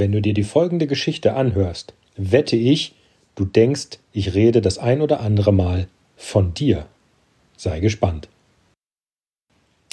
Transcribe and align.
Wenn 0.00 0.12
du 0.12 0.22
dir 0.22 0.32
die 0.32 0.44
folgende 0.44 0.86
Geschichte 0.86 1.34
anhörst, 1.34 1.92
wette 2.16 2.54
ich, 2.54 2.94
du 3.34 3.44
denkst, 3.44 3.98
ich 4.12 4.32
rede 4.32 4.60
das 4.60 4.78
ein 4.78 5.00
oder 5.00 5.18
andere 5.18 5.52
Mal 5.52 5.88
von 6.14 6.54
dir. 6.54 6.86
Sei 7.56 7.80
gespannt. 7.80 8.28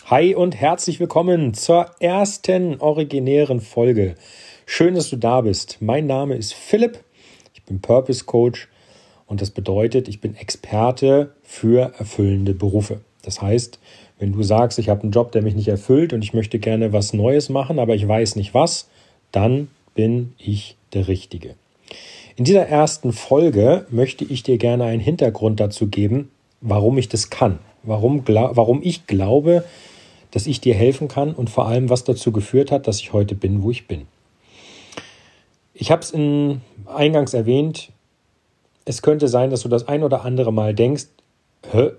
Hi 0.06 0.36
und 0.36 0.54
herzlich 0.56 1.00
willkommen 1.00 1.56
zur 1.56 1.90
ersten 2.00 2.80
originären 2.80 3.62
Folge. 3.62 4.14
Schön, 4.68 4.94
dass 4.94 5.10
du 5.10 5.16
da 5.16 5.42
bist. 5.42 5.78
Mein 5.80 6.06
Name 6.06 6.36
ist 6.36 6.54
Philipp. 6.54 7.04
Ich 7.56 7.64
bin 7.64 7.82
Purpose 7.82 8.26
Coach 8.26 8.68
und 9.26 9.42
das 9.42 9.50
bedeutet, 9.50 10.08
ich 10.08 10.22
bin 10.22 10.36
Experte 10.36 11.34
für 11.42 11.94
erfüllende 11.98 12.54
Berufe. 12.54 13.02
Das 13.24 13.42
heißt, 13.42 13.80
wenn 14.20 14.34
du 14.34 14.44
sagst, 14.44 14.78
ich 14.78 14.90
habe 14.90 15.02
einen 15.02 15.12
Job, 15.12 15.32
der 15.32 15.42
mich 15.42 15.56
nicht 15.56 15.68
erfüllt 15.68 16.14
und 16.14 16.24
ich 16.24 16.36
möchte 16.36 16.60
gerne 16.60 16.94
was 16.94 17.14
Neues 17.14 17.50
machen, 17.50 17.80
aber 17.80 17.96
ich 17.96 18.08
weiß 18.08 18.36
nicht 18.36 18.54
was, 18.54 18.88
dann 19.32 19.70
bin 19.96 20.36
ich 20.38 20.78
der 20.94 21.08
Richtige. 21.08 21.56
In 22.36 22.46
dieser 22.46 22.68
ersten 22.68 23.14
Folge 23.14 23.88
möchte 23.90 24.26
ich 24.26 24.44
dir 24.44 24.58
gerne 24.58 24.84
einen 24.84 25.02
Hintergrund 25.02 25.60
dazu 25.60 25.88
geben, 25.88 26.30
warum 26.62 26.98
ich 26.98 27.10
das 27.10 27.30
kann, 27.30 27.60
warum, 27.84 28.24
warum 28.28 28.82
ich 28.84 29.08
glaube, 29.08 29.64
dass 30.32 30.46
ich 30.48 30.60
dir 30.60 30.76
helfen 30.76 31.08
kann 31.08 31.34
und 31.34 31.50
vor 31.50 31.66
allem, 31.68 31.90
was 31.90 32.04
dazu 32.04 32.32
geführt 32.32 32.72
hat, 32.72 32.88
dass 32.88 33.00
ich 33.00 33.14
heute 33.14 33.36
bin, 33.36 33.64
wo 33.64 33.72
ich 33.72 33.88
bin. 33.88 34.06
Ich 35.74 35.92
habe 35.92 36.02
es 36.02 36.14
eingangs 36.86 37.34
erwähnt, 37.34 37.92
es 38.84 39.02
könnte 39.02 39.28
sein, 39.28 39.50
dass 39.50 39.62
du 39.62 39.70
das 39.70 39.88
ein 39.88 40.04
oder 40.04 40.26
andere 40.26 40.52
Mal 40.54 40.74
denkst, 40.74 41.06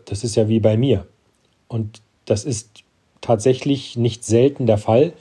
das 0.05 0.23
ist 0.23 0.37
ja 0.37 0.49
wie 0.49 0.61
bei 0.61 0.77
mir. 0.77 1.07
Und 1.67 2.01
das 2.27 2.45
ist 2.45 2.85
tatsächlich 3.21 3.97
nicht 3.97 4.25
selten 4.25 4.67
der 4.67 4.79
Fall. 4.79 5.15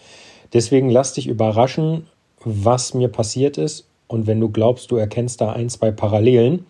Deswegen 0.54 0.90
lass 0.90 1.14
dich 1.14 1.28
überraschen, 1.28 2.08
was 2.46 2.94
mir 2.94 3.10
passiert 3.10 3.58
ist. 3.58 3.88
Und 4.08 4.28
wenn 4.28 4.40
du 4.40 4.50
glaubst, 4.50 4.92
du 4.92 4.98
erkennst 4.98 5.42
da 5.42 5.52
ein, 5.52 5.70
zwei 5.70 5.92
Parallelen, 5.92 6.66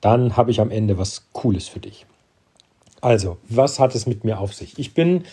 dann 0.00 0.36
habe 0.36 0.50
ich 0.50 0.60
am 0.60 0.70
Ende 0.70 0.98
was 0.98 1.26
Cooles 1.32 1.68
für 1.68 1.80
dich. 1.80 2.04
Also, 3.00 3.38
was 3.48 3.80
hat 3.80 3.94
es 3.94 4.06
mit 4.06 4.24
mir 4.24 4.40
auf 4.40 4.54
sich? 4.54 4.78
Ich 4.78 4.92
bin 4.92 5.24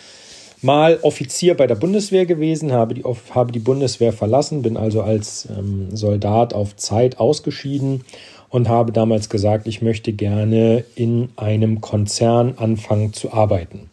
mal 0.62 0.98
Offizier 1.02 1.56
bei 1.56 1.66
der 1.66 1.74
Bundeswehr 1.74 2.26
gewesen, 2.26 2.72
habe 2.72 2.94
die, 2.94 3.02
habe 3.02 3.52
die 3.52 3.58
Bundeswehr 3.58 4.12
verlassen, 4.12 4.62
bin 4.62 4.76
also 4.76 5.02
als 5.02 5.48
ähm, 5.50 5.94
Soldat 5.96 6.54
auf 6.54 6.76
Zeit 6.76 7.18
ausgeschieden 7.18 8.04
und 8.48 8.68
habe 8.68 8.92
damals 8.92 9.28
gesagt, 9.28 9.66
ich 9.66 9.82
möchte 9.82 10.12
gerne 10.12 10.84
in 10.94 11.30
einem 11.36 11.80
Konzern 11.80 12.54
anfangen 12.58 13.12
zu 13.12 13.32
arbeiten. 13.32 13.90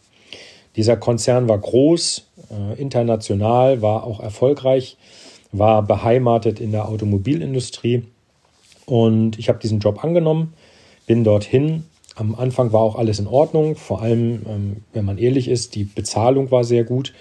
Dieser 0.76 0.96
Konzern 0.96 1.48
war 1.48 1.58
groß, 1.58 2.26
äh, 2.50 2.80
international, 2.80 3.82
war 3.82 4.04
auch 4.04 4.20
erfolgreich 4.20 4.96
war 5.52 5.82
beheimatet 5.82 6.60
in 6.60 6.72
der 6.72 6.88
Automobilindustrie 6.88 8.04
und 8.86 9.38
ich 9.38 9.48
habe 9.48 9.58
diesen 9.58 9.80
Job 9.80 10.02
angenommen, 10.04 10.54
bin 11.06 11.24
dorthin. 11.24 11.84
Am 12.16 12.34
Anfang 12.34 12.72
war 12.72 12.80
auch 12.80 12.96
alles 12.96 13.18
in 13.18 13.26
Ordnung, 13.26 13.76
vor 13.76 14.02
allem, 14.02 14.42
ähm, 14.48 14.76
wenn 14.92 15.04
man 15.04 15.18
ehrlich 15.18 15.48
ist, 15.48 15.74
die 15.74 15.84
Bezahlung 15.84 16.50
war 16.50 16.64
sehr 16.64 16.84
gut. 16.84 17.12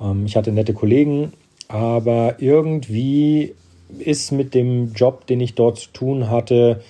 Ähm, 0.00 0.26
ich 0.26 0.36
hatte 0.36 0.52
nette 0.52 0.74
Kollegen, 0.74 1.32
aber 1.68 2.36
irgendwie 2.40 3.54
ist 3.98 4.32
mit 4.32 4.54
dem 4.54 4.92
Job, 4.92 5.26
den 5.26 5.40
ich 5.40 5.54
dort 5.54 5.78
zu 5.78 5.90
tun 5.92 6.30
hatte, 6.30 6.82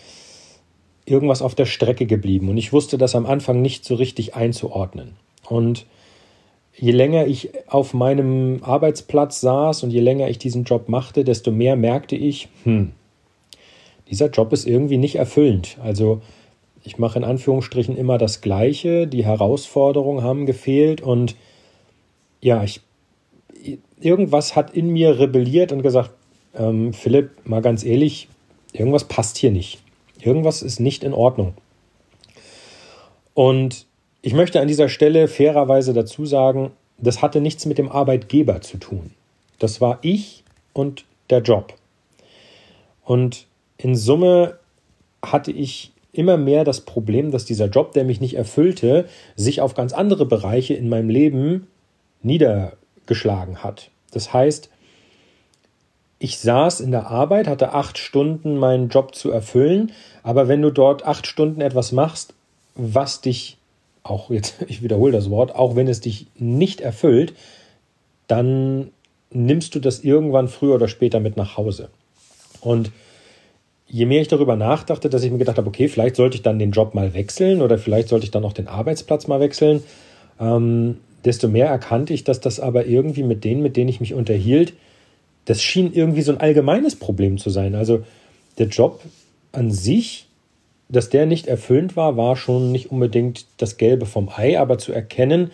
irgendwas 1.06 1.42
auf 1.42 1.54
der 1.54 1.66
Strecke 1.66 2.06
geblieben. 2.06 2.48
Und 2.48 2.56
ich 2.56 2.72
wusste 2.72 2.98
das 2.98 3.14
am 3.14 3.26
Anfang 3.26 3.60
nicht 3.60 3.84
so 3.84 3.94
richtig 3.94 4.34
einzuordnen. 4.34 5.16
Und 5.46 5.86
je 6.76 6.92
länger 6.92 7.26
ich 7.26 7.50
auf 7.68 7.94
meinem 7.94 8.60
Arbeitsplatz 8.62 9.40
saß 9.40 9.82
und 9.82 9.90
je 9.90 10.00
länger 10.00 10.28
ich 10.28 10.38
diesen 10.38 10.64
Job 10.64 10.88
machte, 10.88 11.24
desto 11.24 11.50
mehr 11.50 11.76
merkte 11.76 12.16
ich, 12.16 12.48
hm, 12.64 12.92
dieser 14.10 14.28
Job 14.30 14.52
ist 14.52 14.66
irgendwie 14.66 14.98
nicht 14.98 15.16
erfüllend. 15.16 15.78
Also 15.82 16.20
ich 16.82 16.98
mache 16.98 17.18
in 17.18 17.24
Anführungsstrichen 17.24 17.96
immer 17.96 18.18
das 18.18 18.40
Gleiche, 18.40 19.06
die 19.06 19.24
Herausforderungen 19.24 20.22
haben 20.22 20.46
gefehlt 20.46 21.00
und 21.00 21.36
ja, 22.40 22.62
ich, 22.62 22.82
irgendwas 23.98 24.54
hat 24.54 24.74
in 24.74 24.88
mir 24.88 25.18
rebelliert 25.18 25.72
und 25.72 25.82
gesagt, 25.82 26.10
ähm, 26.54 26.92
Philipp, 26.92 27.30
mal 27.44 27.62
ganz 27.62 27.84
ehrlich, 27.84 28.28
irgendwas 28.72 29.04
passt 29.04 29.38
hier 29.38 29.50
nicht. 29.50 29.80
Irgendwas 30.20 30.62
ist 30.62 30.78
nicht 30.78 31.04
in 31.04 31.14
Ordnung. 31.14 31.54
Und 33.32 33.86
ich 34.24 34.32
möchte 34.32 34.58
an 34.58 34.68
dieser 34.68 34.88
Stelle 34.88 35.28
fairerweise 35.28 35.92
dazu 35.92 36.24
sagen, 36.24 36.70
das 36.96 37.20
hatte 37.20 37.42
nichts 37.42 37.66
mit 37.66 37.76
dem 37.76 37.92
Arbeitgeber 37.92 38.62
zu 38.62 38.78
tun. 38.78 39.10
Das 39.58 39.82
war 39.82 39.98
ich 40.00 40.44
und 40.72 41.04
der 41.28 41.42
Job. 41.42 41.74
Und 43.04 43.46
in 43.76 43.94
Summe 43.94 44.58
hatte 45.22 45.52
ich 45.52 45.92
immer 46.14 46.38
mehr 46.38 46.64
das 46.64 46.80
Problem, 46.80 47.32
dass 47.32 47.44
dieser 47.44 47.66
Job, 47.66 47.92
der 47.92 48.04
mich 48.04 48.18
nicht 48.18 48.34
erfüllte, 48.34 49.06
sich 49.36 49.60
auf 49.60 49.74
ganz 49.74 49.92
andere 49.92 50.24
Bereiche 50.24 50.72
in 50.72 50.88
meinem 50.88 51.10
Leben 51.10 51.66
niedergeschlagen 52.22 53.62
hat. 53.62 53.90
Das 54.10 54.32
heißt, 54.32 54.70
ich 56.18 56.38
saß 56.38 56.80
in 56.80 56.92
der 56.92 57.08
Arbeit, 57.08 57.46
hatte 57.46 57.74
acht 57.74 57.98
Stunden 57.98 58.56
meinen 58.56 58.88
Job 58.88 59.14
zu 59.14 59.30
erfüllen, 59.30 59.92
aber 60.22 60.48
wenn 60.48 60.62
du 60.62 60.70
dort 60.70 61.04
acht 61.04 61.26
Stunden 61.26 61.60
etwas 61.60 61.92
machst, 61.92 62.32
was 62.74 63.20
dich 63.20 63.58
auch 64.04 64.30
jetzt, 64.30 64.56
ich 64.68 64.82
wiederhole 64.82 65.12
das 65.12 65.30
Wort, 65.30 65.54
auch 65.54 65.74
wenn 65.74 65.88
es 65.88 66.00
dich 66.00 66.28
nicht 66.36 66.80
erfüllt, 66.80 67.34
dann 68.28 68.90
nimmst 69.30 69.74
du 69.74 69.80
das 69.80 70.04
irgendwann 70.04 70.46
früher 70.46 70.76
oder 70.76 70.86
später 70.86 71.18
mit 71.18 71.36
nach 71.36 71.56
Hause. 71.56 71.88
Und 72.60 72.92
je 73.88 74.06
mehr 74.06 74.22
ich 74.22 74.28
darüber 74.28 74.56
nachdachte, 74.56 75.10
dass 75.10 75.24
ich 75.24 75.32
mir 75.32 75.38
gedacht 75.38 75.58
habe, 75.58 75.68
okay, 75.68 75.88
vielleicht 75.88 76.16
sollte 76.16 76.36
ich 76.36 76.42
dann 76.42 76.58
den 76.58 76.70
Job 76.70 76.94
mal 76.94 77.14
wechseln 77.14 77.60
oder 77.60 77.78
vielleicht 77.78 78.08
sollte 78.08 78.24
ich 78.24 78.30
dann 78.30 78.44
auch 78.44 78.52
den 78.52 78.68
Arbeitsplatz 78.68 79.26
mal 79.26 79.40
wechseln, 79.40 79.82
ähm, 80.40 80.98
desto 81.24 81.48
mehr 81.48 81.66
erkannte 81.66 82.12
ich, 82.12 82.24
dass 82.24 82.40
das 82.40 82.60
aber 82.60 82.86
irgendwie 82.86 83.22
mit 83.22 83.44
denen, 83.44 83.62
mit 83.62 83.76
denen 83.76 83.88
ich 83.88 84.00
mich 84.00 84.14
unterhielt, 84.14 84.74
das 85.46 85.62
schien 85.62 85.92
irgendwie 85.92 86.22
so 86.22 86.32
ein 86.32 86.40
allgemeines 86.40 86.96
Problem 86.96 87.38
zu 87.38 87.50
sein. 87.50 87.74
Also 87.74 88.04
der 88.58 88.68
Job 88.68 89.00
an 89.52 89.70
sich 89.70 90.26
dass 90.88 91.08
der 91.08 91.26
nicht 91.26 91.46
erfüllend 91.46 91.96
war, 91.96 92.16
war 92.16 92.36
schon 92.36 92.72
nicht 92.72 92.90
unbedingt 92.90 93.46
das 93.56 93.76
Gelbe 93.76 94.06
vom 94.06 94.28
Ei, 94.28 94.58
aber 94.58 94.78
zu 94.78 94.92
erkennen, 94.92 95.50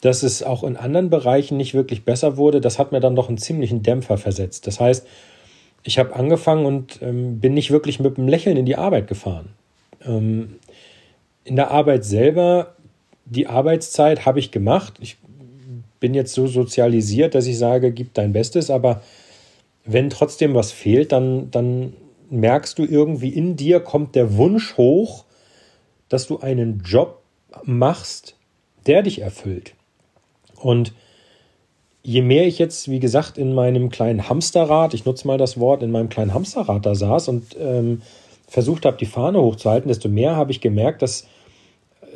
dass 0.00 0.22
es 0.22 0.42
auch 0.42 0.62
in 0.62 0.76
anderen 0.76 1.10
Bereichen 1.10 1.56
nicht 1.56 1.74
wirklich 1.74 2.04
besser 2.04 2.36
wurde, 2.36 2.60
das 2.60 2.78
hat 2.78 2.92
mir 2.92 3.00
dann 3.00 3.16
doch 3.16 3.28
einen 3.28 3.38
ziemlichen 3.38 3.82
Dämpfer 3.82 4.18
versetzt. 4.18 4.66
Das 4.66 4.80
heißt, 4.80 5.06
ich 5.82 5.98
habe 5.98 6.14
angefangen 6.14 6.66
und 6.66 7.00
ähm, 7.00 7.40
bin 7.40 7.54
nicht 7.54 7.70
wirklich 7.70 8.00
mit 8.00 8.18
einem 8.18 8.28
Lächeln 8.28 8.56
in 8.56 8.66
die 8.66 8.76
Arbeit 8.76 9.06
gefahren. 9.06 9.50
Ähm, 10.04 10.56
in 11.44 11.56
der 11.56 11.70
Arbeit 11.70 12.04
selber, 12.04 12.74
die 13.24 13.46
Arbeitszeit 13.46 14.26
habe 14.26 14.40
ich 14.40 14.50
gemacht. 14.50 14.94
Ich 15.00 15.16
bin 16.00 16.12
jetzt 16.12 16.34
so 16.34 16.46
sozialisiert, 16.46 17.34
dass 17.34 17.46
ich 17.46 17.56
sage, 17.56 17.92
gib 17.92 18.14
dein 18.14 18.32
Bestes, 18.32 18.70
aber 18.70 19.00
wenn 19.84 20.10
trotzdem 20.10 20.54
was 20.54 20.72
fehlt, 20.72 21.12
dann, 21.12 21.50
dann 21.50 21.92
merkst 22.30 22.78
du 22.78 22.84
irgendwie 22.84 23.30
in 23.30 23.56
dir 23.56 23.80
kommt 23.80 24.14
der 24.14 24.36
Wunsch 24.36 24.76
hoch, 24.76 25.24
dass 26.08 26.26
du 26.26 26.38
einen 26.38 26.82
Job 26.84 27.22
machst, 27.64 28.36
der 28.86 29.02
dich 29.02 29.20
erfüllt. 29.20 29.74
Und 30.60 30.92
je 32.02 32.22
mehr 32.22 32.46
ich 32.46 32.58
jetzt, 32.58 32.88
wie 32.88 33.00
gesagt, 33.00 33.38
in 33.38 33.52
meinem 33.52 33.90
kleinen 33.90 34.28
Hamsterrad, 34.28 34.94
ich 34.94 35.04
nutze 35.04 35.26
mal 35.26 35.38
das 35.38 35.58
Wort, 35.58 35.82
in 35.82 35.90
meinem 35.90 36.08
kleinen 36.08 36.34
Hamsterrad 36.34 36.86
da 36.86 36.94
saß 36.94 37.28
und 37.28 37.56
ähm, 37.58 38.02
versucht 38.46 38.86
habe, 38.86 38.96
die 38.96 39.06
Fahne 39.06 39.40
hochzuhalten, 39.40 39.88
desto 39.88 40.08
mehr 40.08 40.36
habe 40.36 40.52
ich 40.52 40.60
gemerkt, 40.60 41.02
dass 41.02 41.26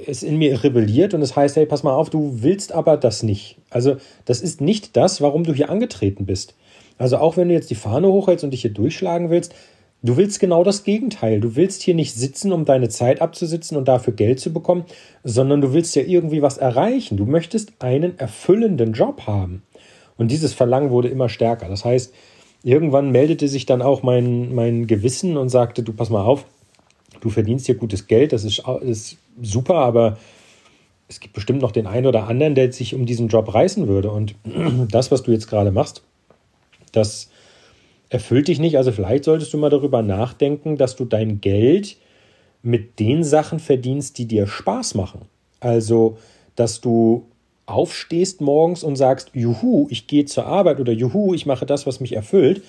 es 0.06 0.22
in 0.22 0.38
mir 0.38 0.62
rebelliert 0.62 1.12
und 1.12 1.22
es 1.22 1.36
heißt, 1.36 1.56
hey, 1.56 1.66
pass 1.66 1.82
mal 1.82 1.94
auf, 1.94 2.10
du 2.10 2.42
willst 2.42 2.72
aber 2.72 2.96
das 2.96 3.22
nicht. 3.22 3.56
Also 3.68 3.96
das 4.24 4.40
ist 4.40 4.60
nicht 4.60 4.96
das, 4.96 5.20
warum 5.20 5.44
du 5.44 5.52
hier 5.52 5.70
angetreten 5.70 6.24
bist. 6.24 6.54
Also 6.96 7.18
auch 7.18 7.36
wenn 7.36 7.48
du 7.48 7.54
jetzt 7.54 7.70
die 7.70 7.74
Fahne 7.74 8.08
hochhältst 8.08 8.44
und 8.44 8.52
dich 8.52 8.62
hier 8.62 8.72
durchschlagen 8.72 9.30
willst, 9.30 9.54
Du 10.02 10.16
willst 10.16 10.40
genau 10.40 10.64
das 10.64 10.84
Gegenteil. 10.84 11.40
Du 11.40 11.56
willst 11.56 11.82
hier 11.82 11.94
nicht 11.94 12.14
sitzen, 12.14 12.52
um 12.52 12.64
deine 12.64 12.88
Zeit 12.88 13.20
abzusitzen 13.20 13.76
und 13.76 13.86
dafür 13.86 14.14
Geld 14.14 14.40
zu 14.40 14.52
bekommen, 14.52 14.84
sondern 15.24 15.60
du 15.60 15.74
willst 15.74 15.94
ja 15.94 16.02
irgendwie 16.02 16.40
was 16.40 16.56
erreichen. 16.56 17.18
Du 17.18 17.26
möchtest 17.26 17.72
einen 17.80 18.18
erfüllenden 18.18 18.94
Job 18.94 19.26
haben. 19.26 19.62
Und 20.16 20.30
dieses 20.30 20.54
Verlangen 20.54 20.90
wurde 20.90 21.08
immer 21.08 21.28
stärker. 21.28 21.68
Das 21.68 21.84
heißt, 21.84 22.14
irgendwann 22.62 23.10
meldete 23.10 23.48
sich 23.48 23.66
dann 23.66 23.82
auch 23.82 24.02
mein, 24.02 24.54
mein 24.54 24.86
Gewissen 24.86 25.36
und 25.36 25.50
sagte, 25.50 25.82
du 25.82 25.92
pass 25.92 26.08
mal 26.08 26.24
auf, 26.24 26.46
du 27.20 27.28
verdienst 27.28 27.66
hier 27.66 27.74
gutes 27.74 28.06
Geld, 28.06 28.32
das 28.32 28.44
ist, 28.44 28.62
ist 28.82 29.18
super, 29.40 29.76
aber 29.76 30.18
es 31.08 31.20
gibt 31.20 31.34
bestimmt 31.34 31.60
noch 31.60 31.72
den 31.72 31.86
einen 31.86 32.06
oder 32.06 32.26
anderen, 32.26 32.54
der 32.54 32.72
sich 32.72 32.94
um 32.94 33.04
diesen 33.04 33.28
Job 33.28 33.52
reißen 33.52 33.86
würde. 33.86 34.10
Und 34.10 34.34
das, 34.90 35.10
was 35.10 35.22
du 35.22 35.32
jetzt 35.32 35.48
gerade 35.48 35.72
machst, 35.72 36.02
das 36.92 37.30
erfüllt 38.10 38.48
dich 38.48 38.58
nicht. 38.58 38.76
Also 38.76 38.92
vielleicht 38.92 39.24
solltest 39.24 39.52
du 39.54 39.58
mal 39.58 39.70
darüber 39.70 40.02
nachdenken, 40.02 40.76
dass 40.76 40.96
du 40.96 41.06
dein 41.06 41.40
Geld 41.40 41.96
mit 42.62 43.00
den 43.00 43.24
Sachen 43.24 43.58
verdienst, 43.58 44.18
die 44.18 44.26
dir 44.26 44.46
Spaß 44.46 44.94
machen. 44.94 45.22
Also, 45.60 46.18
dass 46.56 46.80
du 46.80 47.26
aufstehst 47.64 48.40
morgens 48.40 48.82
und 48.82 48.96
sagst, 48.96 49.30
juhu, 49.32 49.86
ich 49.90 50.06
gehe 50.08 50.24
zur 50.26 50.44
Arbeit 50.46 50.80
oder 50.80 50.92
juhu, 50.92 51.32
ich 51.32 51.46
mache 51.46 51.64
das, 51.64 51.86
was 51.86 52.00
mich 52.00 52.14
erfüllt. 52.14 52.62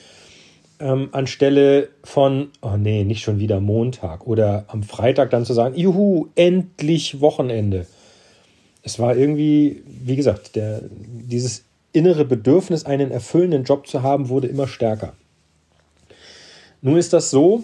ähm, 0.82 1.10
anstelle 1.12 1.90
von, 2.04 2.50
oh 2.62 2.76
nee, 2.78 3.04
nicht 3.04 3.22
schon 3.22 3.40
wieder 3.40 3.60
Montag 3.60 4.26
oder 4.26 4.66
am 4.68 4.84
Freitag 4.84 5.30
dann 5.30 5.46
zu 5.46 5.54
sagen, 5.54 5.76
juhu, 5.76 6.28
endlich 6.36 7.22
Wochenende. 7.22 7.86
Es 8.84 8.98
war 8.98 9.16
irgendwie, 9.16 9.84
wie 9.86 10.16
gesagt, 10.16 10.56
der, 10.56 10.82
dieses 10.90 11.66
innere 11.94 12.26
Bedürfnis, 12.26 12.86
einen 12.86 13.12
erfüllenden 13.12 13.64
Job 13.64 13.86
zu 13.86 14.02
haben, 14.02 14.30
wurde 14.30 14.48
immer 14.48 14.68
stärker. 14.68 15.14
Nun 16.82 16.98
ist 16.98 17.14
das 17.14 17.30
so, 17.30 17.64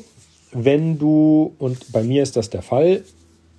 wenn 0.52 0.98
du, 1.00 1.54
und 1.60 1.92
bei 1.92 2.04
mir 2.04 2.24
ist 2.24 2.36
das 2.36 2.50
der 2.50 2.62
Fall, 2.62 3.04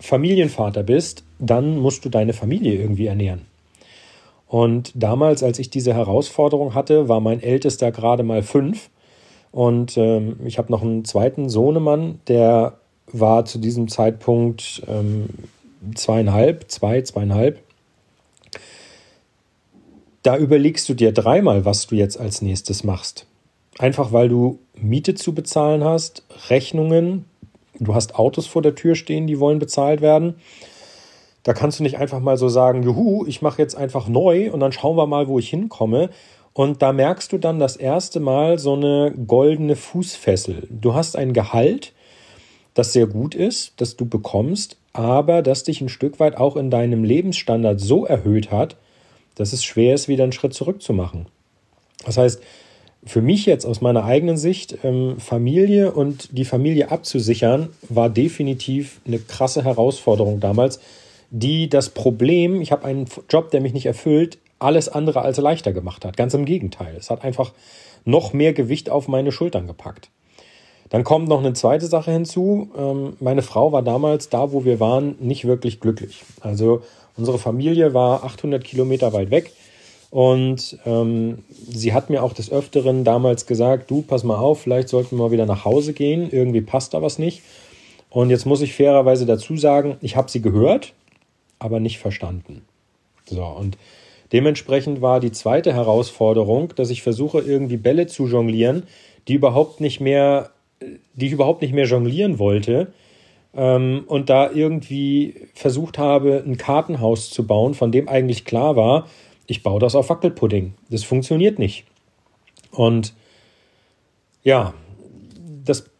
Familienvater 0.01 0.83
bist, 0.83 1.25
dann 1.39 1.79
musst 1.79 2.05
du 2.05 2.09
deine 2.09 2.33
Familie 2.33 2.75
irgendwie 2.81 3.07
ernähren. 3.07 3.43
Und 4.47 4.93
damals, 4.95 5.43
als 5.43 5.59
ich 5.59 5.69
diese 5.69 5.93
Herausforderung 5.95 6.75
hatte, 6.75 7.09
war 7.09 7.21
mein 7.21 7.43
Ältester 7.43 7.93
gerade 7.93 8.23
mal 8.23 8.43
fünf. 8.43 8.89
Und 9.51 9.97
ähm, 9.97 10.41
ich 10.45 10.59
habe 10.59 10.73
noch 10.73 10.83
einen 10.83 11.05
zweiten 11.05 11.49
Sohnemann, 11.49 12.21
der 12.29 12.79
war 13.13 13.45
zu 13.45 13.59
diesem 13.59 13.89
Zeitpunkt 13.89 14.83
ähm, 14.87 15.29
zweieinhalb, 15.95 16.71
zwei, 16.71 17.03
zweieinhalb. 17.03 17.63
Da 20.23 20.37
überlegst 20.37 20.89
du 20.89 20.95
dir 20.95 21.13
dreimal, 21.13 21.65
was 21.65 21.87
du 21.87 21.95
jetzt 21.95 22.19
als 22.19 22.43
nächstes 22.43 22.85
machst. 22.85 23.27
Einfach 23.79 24.13
weil 24.13 24.29
du 24.29 24.59
Miete 24.75 25.15
zu 25.15 25.35
bezahlen 25.35 25.85
hast, 25.85 26.25
Rechnungen, 26.51 27.25
du 27.79 27.95
hast 27.95 28.17
Autos 28.17 28.47
vor 28.47 28.61
der 28.63 28.75
Tür 28.75 28.97
stehen, 28.97 29.27
die 29.27 29.39
wollen 29.39 29.61
bezahlt 29.61 30.01
werden. 30.01 30.35
Da 31.45 31.55
kannst 31.55 31.79
du 31.79 31.85
nicht 31.85 31.97
einfach 31.97 32.19
mal 32.19 32.37
so 32.37 32.49
sagen, 32.49 32.83
juhu, 32.83 33.25
ich 33.27 33.41
mache 33.41 33.63
jetzt 33.63 33.77
einfach 33.77 34.09
neu 34.09 34.51
und 34.51 34.61
dann 34.61 34.73
schauen 34.73 34.97
wir 34.97 35.07
mal, 35.07 35.29
wo 35.29 35.39
ich 35.39 35.49
hinkomme. 35.49 36.11
Und 36.53 36.83
da 36.83 36.93
merkst 36.93 37.33
du 37.33 37.39
dann 37.39 37.61
das 37.61 37.77
erste 37.77 38.19
Mal 38.19 38.59
so 38.59 38.75
eine 38.75 39.15
goldene 39.27 39.77
Fußfessel. 39.77 40.67
Du 40.71 40.95
hast 40.95 41.15
ein 41.15 41.33
Gehalt, 41.33 41.93
das 42.75 42.93
sehr 42.93 43.07
gut 43.07 43.37
ist, 43.37 43.75
das 43.77 43.97
du 43.97 44.07
bekommst, 44.07 44.77
aber 44.93 45.43
das 45.43 45.63
dich 45.63 45.81
ein 45.81 45.89
Stück 45.89 46.19
weit 46.19 46.37
auch 46.37 46.57
in 46.57 46.71
deinem 46.71 47.05
Lebensstandard 47.05 47.81
so 47.81 48.05
erhöht 48.05 48.51
hat, 48.51 48.77
dass 49.37 49.53
es 49.53 49.65
schwer 49.65 49.95
ist, 49.95 50.09
wieder 50.09 50.25
einen 50.25 50.33
Schritt 50.33 50.53
zurück 50.53 50.83
zu 50.83 50.93
machen. 50.93 51.27
Das 52.05 52.19
heißt, 52.19 52.43
für 53.05 53.23
mich 53.23 53.47
jetzt 53.47 53.65
aus 53.65 53.81
meiner 53.81 54.05
eigenen 54.05 54.37
Sicht, 54.37 54.79
ähm, 54.83 55.19
Familie 55.19 55.93
und 55.93 56.37
die 56.37 56.45
Familie 56.45 56.91
abzusichern, 56.91 57.71
war 57.89 58.11
definitiv 58.11 59.01
eine 59.07 59.19
krasse 59.19 59.65
Herausforderung 59.65 60.41
damals, 60.41 60.81
die 61.31 61.69
das 61.69 61.91
Problem, 61.91 62.61
ich 62.61 62.73
habe 62.73 62.85
einen 62.85 63.07
Job, 63.29 63.51
der 63.51 63.61
mich 63.61 63.73
nicht 63.73 63.87
erfüllt, 63.87 64.39
alles 64.59 64.89
andere 64.89 65.23
als 65.23 65.39
leichter 65.39 65.73
gemacht 65.73 66.05
hat. 66.05 66.17
Ganz 66.17 66.35
im 66.35 66.45
Gegenteil. 66.45 66.97
Es 66.97 67.11
hat 67.11 67.23
einfach 67.23 67.53
noch 68.05 68.33
mehr 68.33 68.53
Gewicht 68.53 68.91
auf 68.91 69.09
meine 69.09 69.33
Schultern 69.33 69.67
gepackt. 69.67 70.11
Dann 70.91 71.05
kommt 71.05 71.29
noch 71.29 71.41
eine 71.41 71.53
zweite 71.53 71.87
Sache 71.87 72.11
hinzu. 72.11 72.71
Ähm, 72.77 73.17
meine 73.21 73.43
Frau 73.43 73.73
war 73.73 73.83
damals 73.83 74.31
da, 74.31 74.53
wo 74.53 74.65
wir 74.65 74.81
waren, 74.81 75.17
nicht 75.21 75.45
wirklich 75.45 75.81
glücklich. 75.81 76.23
Also 76.41 76.83
unsere 77.17 77.39
Familie 77.39 77.95
war 77.95 78.25
800 78.25 78.65
Kilometer 78.65 79.13
weit 79.13 79.31
weg. 79.31 79.53
Und 80.11 80.79
ähm, 80.87 81.45
sie 81.69 81.93
hat 81.93 82.09
mir 82.09 82.23
auch 82.23 82.33
des 82.33 82.51
Öfteren 82.51 83.05
damals 83.05 83.47
gesagt, 83.47 83.91
du, 83.91 84.03
pass 84.03 84.25
mal 84.25 84.39
auf, 84.39 84.63
vielleicht 84.63 84.89
sollten 84.89 85.17
wir 85.17 85.25
mal 85.25 85.31
wieder 85.31 85.47
nach 85.47 85.65
Hause 85.65 85.93
gehen, 85.93 86.31
irgendwie 86.31 86.63
passt 86.63 86.95
da 86.95 87.03
was 87.03 87.19
nicht. 87.19 87.43
Und 88.11 88.31
jetzt 88.31 88.47
muss 88.47 88.63
ich 88.63 88.75
fairerweise 88.75 89.27
dazu 89.27 89.57
sagen, 89.57 89.99
ich 90.01 90.17
habe 90.17 90.31
sie 90.31 90.41
gehört, 90.41 90.95
aber 91.59 91.79
nicht 91.79 91.99
verstanden. 91.99 92.63
So, 93.27 93.45
und 93.45 93.77
dementsprechend 94.33 95.03
war 95.03 95.21
die 95.21 95.33
zweite 95.33 95.75
Herausforderung, 95.75 96.73
dass 96.75 96.89
ich 96.89 97.03
versuche, 97.03 97.41
irgendwie 97.41 97.77
Bälle 97.77 98.07
zu 98.07 98.27
jonglieren, 98.27 98.85
die 99.29 99.35
überhaupt 99.35 99.83
nicht 99.83 100.01
mehr, 100.01 100.51
die 101.15 101.27
ich 101.27 101.33
überhaupt 101.33 101.61
nicht 101.61 101.75
mehr 101.75 101.85
jonglieren 101.85 102.39
wollte. 102.39 102.93
Ähm, 103.55 104.05
und 104.07 104.31
da 104.31 104.51
irgendwie 104.51 105.49
versucht 105.55 105.99
habe, 105.99 106.43
ein 106.47 106.57
Kartenhaus 106.57 107.29
zu 107.29 107.47
bauen, 107.47 107.75
von 107.75 107.93
dem 107.93 108.09
eigentlich 108.09 108.47
klar 108.47 108.77
war, 108.77 109.07
ich 109.49 109.63
baue 109.63 109.81
das 109.81 109.97
auf 109.97 110.11
Wackelpudding. 110.11 110.75
Das 110.91 111.03
funktioniert 111.03 111.59
nicht. 111.59 111.87
Und 112.71 113.15
ja, 114.45 114.75
das, 115.65 115.91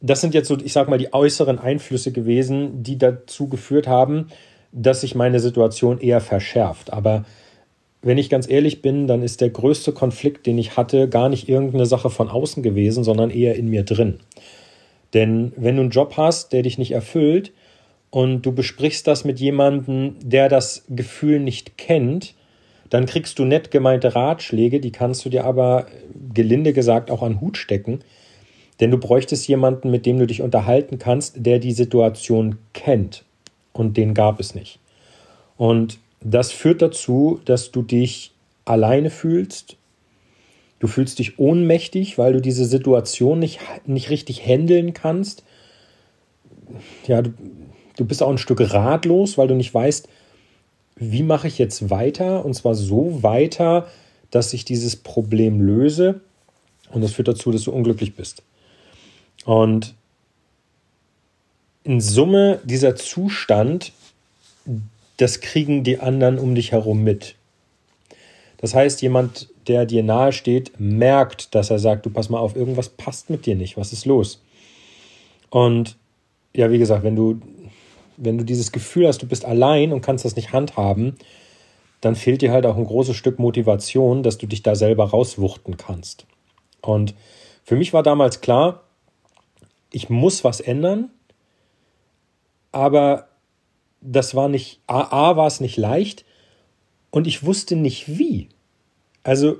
das 0.00 0.20
sind 0.20 0.34
jetzt 0.34 0.48
so, 0.48 0.58
ich 0.58 0.72
sag 0.72 0.88
mal, 0.88 0.98
die 0.98 1.12
äußeren 1.12 1.58
Einflüsse 1.58 2.12
gewesen, 2.12 2.82
die 2.82 2.98
dazu 2.98 3.48
geführt 3.48 3.88
haben, 3.88 4.28
dass 4.70 5.00
sich 5.00 5.14
meine 5.14 5.40
Situation 5.40 5.98
eher 5.98 6.20
verschärft. 6.20 6.92
Aber 6.92 7.24
wenn 8.02 8.18
ich 8.18 8.28
ganz 8.28 8.48
ehrlich 8.48 8.82
bin, 8.82 9.06
dann 9.06 9.22
ist 9.22 9.40
der 9.40 9.50
größte 9.50 9.92
Konflikt, 9.92 10.46
den 10.46 10.58
ich 10.58 10.76
hatte, 10.76 11.08
gar 11.08 11.30
nicht 11.30 11.48
irgendeine 11.48 11.86
Sache 11.86 12.10
von 12.10 12.28
außen 12.28 12.62
gewesen, 12.62 13.02
sondern 13.02 13.30
eher 13.30 13.56
in 13.56 13.68
mir 13.68 13.82
drin. 13.82 14.20
Denn 15.14 15.52
wenn 15.56 15.76
du 15.76 15.82
einen 15.82 15.90
Job 15.90 16.18
hast, 16.18 16.52
der 16.52 16.62
dich 16.62 16.76
nicht 16.76 16.92
erfüllt 16.92 17.52
und 18.10 18.42
du 18.42 18.52
besprichst 18.52 19.06
das 19.06 19.24
mit 19.24 19.40
jemandem, 19.40 20.16
der 20.22 20.50
das 20.50 20.84
Gefühl 20.90 21.40
nicht 21.40 21.78
kennt, 21.78 22.34
dann 22.92 23.06
kriegst 23.06 23.38
du 23.38 23.46
nett 23.46 23.70
gemeinte 23.70 24.14
Ratschläge, 24.14 24.78
die 24.78 24.92
kannst 24.92 25.24
du 25.24 25.30
dir 25.30 25.46
aber 25.46 25.86
gelinde 26.34 26.74
gesagt 26.74 27.10
auch 27.10 27.22
an 27.22 27.40
Hut 27.40 27.56
stecken. 27.56 28.00
Denn 28.80 28.90
du 28.90 28.98
bräuchtest 28.98 29.48
jemanden, 29.48 29.90
mit 29.90 30.04
dem 30.04 30.18
du 30.18 30.26
dich 30.26 30.42
unterhalten 30.42 30.98
kannst, 30.98 31.36
der 31.46 31.58
die 31.58 31.72
Situation 31.72 32.58
kennt. 32.74 33.24
Und 33.72 33.96
den 33.96 34.12
gab 34.12 34.40
es 34.40 34.54
nicht. 34.54 34.78
Und 35.56 36.00
das 36.20 36.52
führt 36.52 36.82
dazu, 36.82 37.40
dass 37.46 37.70
du 37.70 37.80
dich 37.80 38.32
alleine 38.66 39.08
fühlst. 39.08 39.78
Du 40.78 40.86
fühlst 40.86 41.18
dich 41.18 41.38
ohnmächtig, 41.38 42.18
weil 42.18 42.34
du 42.34 42.42
diese 42.42 42.66
Situation 42.66 43.38
nicht, 43.38 43.60
nicht 43.86 44.10
richtig 44.10 44.46
handeln 44.46 44.92
kannst. 44.92 45.44
Ja, 47.06 47.22
du, 47.22 47.32
du 47.96 48.04
bist 48.04 48.22
auch 48.22 48.28
ein 48.28 48.36
Stück 48.36 48.60
ratlos, 48.60 49.38
weil 49.38 49.48
du 49.48 49.54
nicht 49.54 49.72
weißt, 49.72 50.10
wie 50.96 51.22
mache 51.22 51.48
ich 51.48 51.58
jetzt 51.58 51.90
weiter? 51.90 52.44
Und 52.44 52.54
zwar 52.54 52.74
so 52.74 53.22
weiter, 53.22 53.88
dass 54.30 54.52
ich 54.52 54.64
dieses 54.64 54.96
Problem 54.96 55.60
löse. 55.60 56.20
Und 56.90 57.02
das 57.02 57.12
führt 57.12 57.28
dazu, 57.28 57.50
dass 57.50 57.62
du 57.62 57.72
unglücklich 57.72 58.14
bist. 58.14 58.42
Und 59.44 59.94
in 61.84 62.00
Summe 62.00 62.60
dieser 62.64 62.94
Zustand, 62.96 63.92
das 65.16 65.40
kriegen 65.40 65.84
die 65.84 65.98
anderen 65.98 66.38
um 66.38 66.54
dich 66.54 66.72
herum 66.72 67.02
mit. 67.02 67.34
Das 68.58 68.74
heißt, 68.74 69.02
jemand, 69.02 69.48
der 69.66 69.86
dir 69.86 70.02
nahe 70.02 70.32
steht, 70.32 70.78
merkt, 70.78 71.54
dass 71.54 71.70
er 71.70 71.78
sagt, 71.78 72.06
du 72.06 72.10
pass 72.10 72.28
mal 72.28 72.38
auf, 72.38 72.54
irgendwas 72.54 72.88
passt 72.88 73.28
mit 73.28 73.46
dir 73.46 73.56
nicht, 73.56 73.76
was 73.76 73.92
ist 73.92 74.06
los? 74.06 74.40
Und 75.50 75.96
ja, 76.54 76.70
wie 76.70 76.78
gesagt, 76.78 77.02
wenn 77.02 77.16
du 77.16 77.40
wenn 78.16 78.38
du 78.38 78.44
dieses 78.44 78.72
Gefühl 78.72 79.06
hast, 79.06 79.22
du 79.22 79.26
bist 79.26 79.44
allein 79.44 79.92
und 79.92 80.00
kannst 80.00 80.24
das 80.24 80.36
nicht 80.36 80.52
handhaben, 80.52 81.16
dann 82.00 82.16
fehlt 82.16 82.42
dir 82.42 82.52
halt 82.52 82.66
auch 82.66 82.76
ein 82.76 82.84
großes 82.84 83.16
Stück 83.16 83.38
Motivation, 83.38 84.22
dass 84.22 84.38
du 84.38 84.46
dich 84.46 84.62
da 84.62 84.74
selber 84.74 85.10
rauswuchten 85.10 85.76
kannst. 85.76 86.26
Und 86.80 87.14
für 87.62 87.76
mich 87.76 87.92
war 87.92 88.02
damals 88.02 88.40
klar, 88.40 88.82
ich 89.92 90.10
muss 90.10 90.42
was 90.42 90.60
ändern, 90.60 91.10
aber 92.72 93.28
das 94.00 94.34
war 94.34 94.48
nicht, 94.48 94.80
A, 94.86 95.30
A 95.30 95.36
war 95.36 95.46
es 95.46 95.60
nicht 95.60 95.76
leicht 95.76 96.24
und 97.10 97.26
ich 97.26 97.44
wusste 97.44 97.76
nicht 97.76 98.18
wie. 98.18 98.48
Also, 99.22 99.58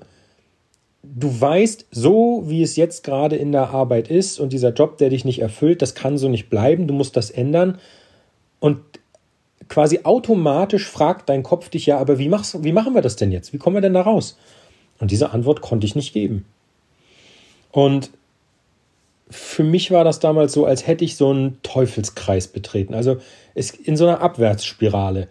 du 1.03 1.41
weißt, 1.41 1.87
so 1.91 2.43
wie 2.47 2.63
es 2.63 2.77
jetzt 2.77 3.05
gerade 3.05 3.37
in 3.37 3.53
der 3.53 3.71
Arbeit 3.71 4.09
ist 4.09 4.41
und 4.41 4.53
dieser 4.53 4.73
Job, 4.73 4.99
der 4.99 5.11
dich 5.11 5.25
nicht 5.25 5.41
erfüllt, 5.41 5.83
das 5.83 5.95
kann 5.95 6.19
so 6.19 6.29
nicht 6.29 6.49
bleiben, 6.49 6.87
du 6.87 6.95
musst 6.95 7.17
das 7.17 7.31
ändern. 7.31 7.79
Und 8.63 8.79
quasi 9.69 10.03
automatisch 10.05 10.89
fragt 10.89 11.29
dein 11.29 11.43
Kopf 11.43 11.69
dich 11.69 11.87
ja, 11.87 11.99
aber 11.99 12.21
wie, 12.21 12.29
machst, 12.29 12.63
wie 12.63 12.71
machen 12.71 12.95
wir 12.95 13.03
das 13.03 13.17
denn 13.17 13.33
jetzt? 13.33 13.53
Wie 13.53 13.59
kommen 13.59 13.75
wir 13.75 13.81
denn 13.81 13.95
da 13.95 14.03
raus? 14.03 14.39
Und 15.01 15.11
diese 15.11 15.31
Antwort 15.33 15.63
konnte 15.63 15.85
ich 15.85 15.97
nicht 15.97 16.13
geben. 16.13 16.45
Und 17.73 18.11
für 19.29 19.65
mich 19.65 19.91
war 19.91 20.05
das 20.05 20.21
damals 20.21 20.53
so, 20.53 20.65
als 20.65 20.87
hätte 20.87 21.05
ich 21.05 21.17
so 21.17 21.31
einen 21.31 21.61
Teufelskreis 21.65 22.47
betreten. 22.47 22.95
Also 22.95 23.17
in 23.83 23.97
so 23.97 24.07
einer 24.07 24.21
Abwärtsspirale. 24.21 25.27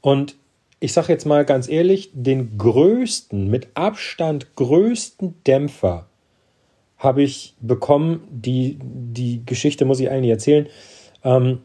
Und 0.00 0.36
ich 0.78 0.92
sage 0.92 1.12
jetzt 1.12 1.26
mal 1.26 1.44
ganz 1.44 1.68
ehrlich, 1.68 2.10
den 2.12 2.56
größten, 2.56 3.50
mit 3.50 3.66
Abstand 3.74 4.54
größten 4.54 5.34
Dämpfer 5.44 6.06
habe 6.98 7.24
ich 7.24 7.54
bekommen. 7.60 8.28
Die, 8.30 8.78
die 8.80 9.44
Geschichte 9.44 9.86
muss 9.86 9.98
ich 9.98 10.08
eigentlich 10.08 10.30
erzählen. 10.30 10.68
Ähm, 11.24 11.62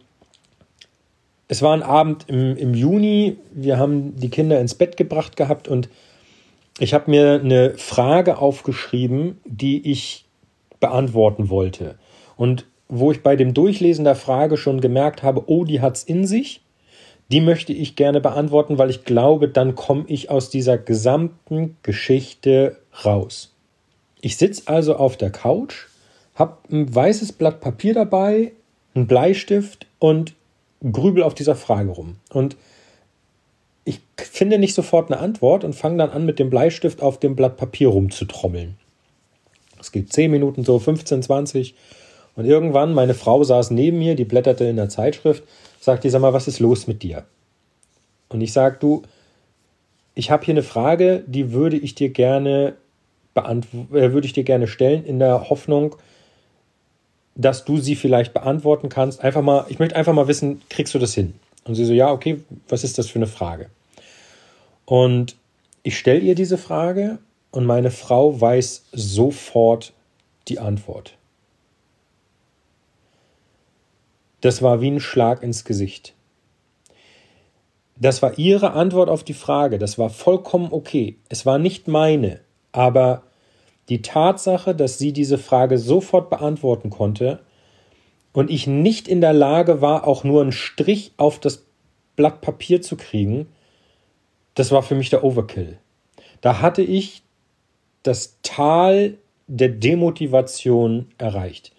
es 1.51 1.62
war 1.62 1.74
ein 1.74 1.84
Abend 1.84 2.29
im, 2.29 2.55
im 2.55 2.74
Juni, 2.74 3.36
wir 3.51 3.77
haben 3.77 4.15
die 4.15 4.29
Kinder 4.29 4.62
ins 4.62 4.74
Bett 4.74 4.96
gebracht 4.96 5.36
gehabt 5.36 5.67
und 5.67 5.89
ich 6.79 6.93
habe 6.93 7.12
mir 7.12 7.41
eine 7.41 7.72
Frage 7.72 8.38
aufgeschrieben, 8.38 9.38
die 9.43 9.91
ich 9.91 10.24
beantworten 10.79 11.50
wollte. 11.50 11.96
Und 12.38 12.65
wo 12.88 13.12
ich 13.12 13.22
bei 13.22 13.36
dem 13.36 13.53
Durchlesen 13.53 14.05
der 14.05 14.15
Frage 14.15 14.55
schon 14.55 14.79
gemerkt 14.79 15.24
habe, 15.24 15.43
oh, 15.48 15.65
die 15.65 15.81
hat 15.81 15.98
es 15.98 16.05
in 16.05 16.25
sich, 16.25 16.62
die 17.34 17.41
möchte 17.41 17.74
ich 17.74 17.98
gerne 17.98 18.22
beantworten, 18.22 18.77
weil 18.77 18.89
ich 18.89 19.03
glaube, 19.03 19.50
dann 19.50 19.75
komme 19.75 20.05
ich 20.08 20.29
aus 20.29 20.50
dieser 20.50 20.77
gesamten 20.77 21.75
Geschichte 21.84 22.77
raus. 23.03 23.53
Ich 24.22 24.38
sitze 24.38 24.70
also 24.70 24.96
auf 24.96 25.17
der 25.17 25.31
Couch, 25.31 25.88
habe 26.34 26.60
ein 26.72 26.96
weißes 26.96 27.34
Blatt 27.34 27.60
Papier 27.60 27.93
dabei, 27.93 28.53
einen 28.96 29.08
Bleistift 29.08 29.86
und 30.00 30.34
grübel 30.84 31.24
auf 31.24 31.34
dieser 31.36 31.56
Frage 31.56 31.92
rum. 31.92 32.18
Und 32.32 32.56
ich 33.84 34.00
finde 34.16 34.60
nicht 34.60 34.76
sofort 34.76 35.12
eine 35.12 35.20
Antwort 35.20 35.64
und 35.64 35.74
fange 35.74 35.98
dann 35.98 36.10
an, 36.10 36.26
mit 36.26 36.40
dem 36.40 36.50
Bleistift 36.50 37.02
auf 37.02 37.20
dem 37.20 37.36
Blatt 37.36 37.58
Papier 37.58 37.90
rumzutrommeln. 37.90 38.78
Es 39.80 39.92
geht 39.92 40.14
10 40.14 40.32
Minuten 40.32 40.64
so, 40.64 40.80
15, 40.80 41.24
20. 41.24 41.76
Und 42.36 42.46
irgendwann, 42.46 42.94
meine 42.94 43.14
Frau 43.14 43.44
saß 43.44 43.72
neben 43.72 44.00
mir, 44.00 44.16
die 44.16 44.26
blätterte 44.26 44.66
in 44.66 44.76
der 44.76 44.90
Zeitschrift, 44.90 45.44
sagt 45.80 46.04
die, 46.04 46.10
sag 46.10 46.22
mal, 46.22 46.34
was 46.34 46.48
ist 46.48 46.60
los 46.60 46.88
mit 46.88 47.04
dir? 47.04 47.26
Und 48.30 48.42
ich 48.42 48.54
sage, 48.54 48.78
du, 48.80 49.02
ich 50.14 50.32
habe 50.32 50.46
hier 50.46 50.54
eine 50.54 50.64
Frage, 50.64 51.24
die 51.28 51.52
würde 51.52 51.78
ich 51.78 51.96
dir 51.96 52.10
gerne 52.10 52.76
beantworten, 53.34 53.96
äh, 53.96 54.14
würde 54.14 54.28
ich 54.28 54.34
dir 54.34 54.44
gerne 54.44 54.68
stellen, 54.68 55.04
in 55.04 55.20
der 55.20 55.50
Hoffnung, 55.50 55.96
dass 57.36 57.66
du 57.66 57.78
sie 57.78 57.96
vielleicht 57.96 58.34
beantworten 58.34 58.90
kannst. 58.90 59.22
Einfach 59.22 59.42
mal, 59.42 59.66
ich 59.70 59.80
möchte 59.80 59.96
einfach 59.96 60.14
mal 60.14 60.28
wissen, 60.28 60.62
kriegst 60.70 60.94
du 60.94 61.00
das 61.00 61.14
hin? 61.14 61.34
Und 61.64 61.76
sie 61.76 61.86
so, 61.86 61.94
ja, 61.94 62.12
okay, 62.12 62.42
was 62.68 62.84
ist 62.84 62.98
das 62.98 63.08
für 63.10 63.20
eine 63.20 63.28
Frage? 63.28 63.70
Und 64.86 65.36
ich 65.84 65.98
stelle 65.98 66.20
ihr 66.20 66.36
diese 66.36 66.58
Frage 66.58 67.20
und 67.52 67.66
meine 67.66 67.92
Frau 67.92 68.40
weiß 68.40 68.86
sofort 68.92 69.94
die 70.48 70.60
Antwort. 70.60 71.18
Das 74.42 74.62
war 74.62 74.82
wie 74.82 74.90
ein 74.90 75.00
Schlag 75.00 75.44
ins 75.44 75.64
Gesicht. 75.64 76.14
Das 77.96 78.24
war 78.24 78.40
ihre 78.40 78.72
Antwort 78.72 79.10
auf 79.10 79.24
die 79.24 79.36
Frage. 79.36 79.78
Das 79.78 80.00
war 80.00 80.10
vollkommen 80.10 80.70
okay. 80.72 81.18
Es 81.30 81.46
war 81.46 81.60
nicht 81.60 81.88
meine. 81.88 82.40
Aber 82.72 83.22
die 83.91 84.01
Tatsache, 84.01 84.74
dass 84.74 84.98
sie 84.98 85.12
diese 85.12 85.38
Frage 85.38 85.77
sofort 85.77 86.29
beantworten 86.29 86.89
konnte 86.89 87.39
und 88.31 88.50
ich 88.50 88.65
nicht 88.65 89.10
in 89.10 89.19
der 89.19 89.33
Lage 89.33 89.81
war, 89.81 90.07
auch 90.07 90.24
nur 90.24 90.41
einen 90.41 90.53
Strich 90.53 91.12
auf 91.17 91.39
das 91.39 91.65
Blatt 92.15 92.39
Papier 92.39 92.81
zu 92.81 92.95
kriegen, 92.95 93.48
das 94.55 94.71
war 94.71 94.81
für 94.81 94.95
mich 94.95 95.10
der 95.10 95.25
Overkill. 95.25 95.77
Da 96.39 96.62
hatte 96.62 96.81
ich 96.81 97.24
das 98.03 98.38
Tal 98.43 99.17
der 99.48 99.67
Demotivation 99.67 101.07
erreicht. 101.17 101.74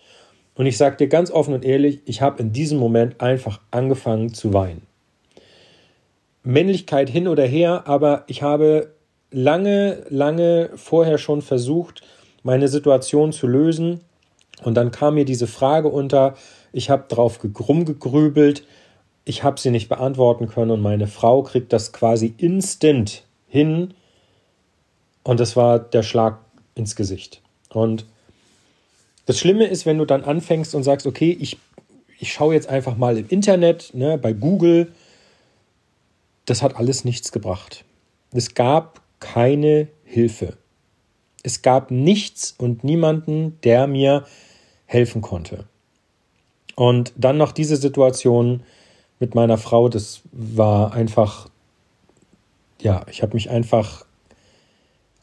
Und 0.54 0.66
ich 0.66 0.76
sage 0.76 0.98
dir 0.98 1.08
ganz 1.08 1.30
offen 1.30 1.54
und 1.54 1.64
ehrlich, 1.64 2.00
ich 2.04 2.20
habe 2.20 2.42
in 2.42 2.52
diesem 2.52 2.78
Moment 2.78 3.22
einfach 3.22 3.58
angefangen 3.70 4.34
zu 4.34 4.52
weinen. 4.52 4.82
Männlichkeit 6.42 7.08
hin 7.08 7.26
oder 7.26 7.46
her, 7.46 7.84
aber 7.86 8.24
ich 8.26 8.42
habe 8.42 8.92
lange, 9.32 10.04
lange 10.08 10.70
vorher 10.76 11.18
schon 11.18 11.42
versucht, 11.42 12.02
meine 12.42 12.68
Situation 12.68 13.32
zu 13.32 13.46
lösen. 13.46 14.00
Und 14.62 14.74
dann 14.74 14.90
kam 14.90 15.14
mir 15.14 15.24
diese 15.24 15.46
Frage 15.46 15.88
unter, 15.88 16.36
ich 16.72 16.90
habe 16.90 17.04
drauf 17.08 17.40
rumgegrübelt, 17.42 18.64
ich 19.24 19.42
habe 19.42 19.60
sie 19.60 19.70
nicht 19.70 19.88
beantworten 19.88 20.48
können 20.48 20.70
und 20.70 20.80
meine 20.80 21.06
Frau 21.06 21.42
kriegt 21.42 21.72
das 21.72 21.92
quasi 21.92 22.34
instant 22.38 23.24
hin, 23.48 23.94
und 25.24 25.40
das 25.40 25.56
war 25.56 25.78
der 25.78 26.02
Schlag 26.02 26.38
ins 26.74 26.96
Gesicht. 26.96 27.42
Und 27.68 28.06
das 29.26 29.38
Schlimme 29.38 29.66
ist, 29.66 29.86
wenn 29.86 29.98
du 29.98 30.04
dann 30.04 30.24
anfängst 30.24 30.74
und 30.74 30.82
sagst, 30.82 31.06
okay, 31.06 31.36
ich, 31.38 31.58
ich 32.18 32.32
schaue 32.32 32.54
jetzt 32.54 32.68
einfach 32.68 32.96
mal 32.96 33.16
im 33.16 33.28
Internet, 33.28 33.90
ne, 33.94 34.18
bei 34.18 34.32
Google, 34.32 34.92
das 36.44 36.62
hat 36.62 36.76
alles 36.76 37.04
nichts 37.04 37.30
gebracht. 37.30 37.84
Es 38.32 38.54
gab 38.54 39.01
keine 39.22 39.88
Hilfe. 40.04 40.58
Es 41.42 41.62
gab 41.62 41.90
nichts 41.90 42.54
und 42.58 42.84
niemanden, 42.84 43.58
der 43.62 43.86
mir 43.86 44.26
helfen 44.84 45.22
konnte. 45.22 45.64
Und 46.74 47.12
dann 47.16 47.38
noch 47.38 47.52
diese 47.52 47.76
Situation 47.76 48.62
mit 49.20 49.34
meiner 49.34 49.58
Frau, 49.58 49.88
das 49.88 50.22
war 50.32 50.92
einfach, 50.92 51.48
ja, 52.80 53.06
ich 53.08 53.22
habe 53.22 53.34
mich 53.34 53.48
einfach 53.48 54.04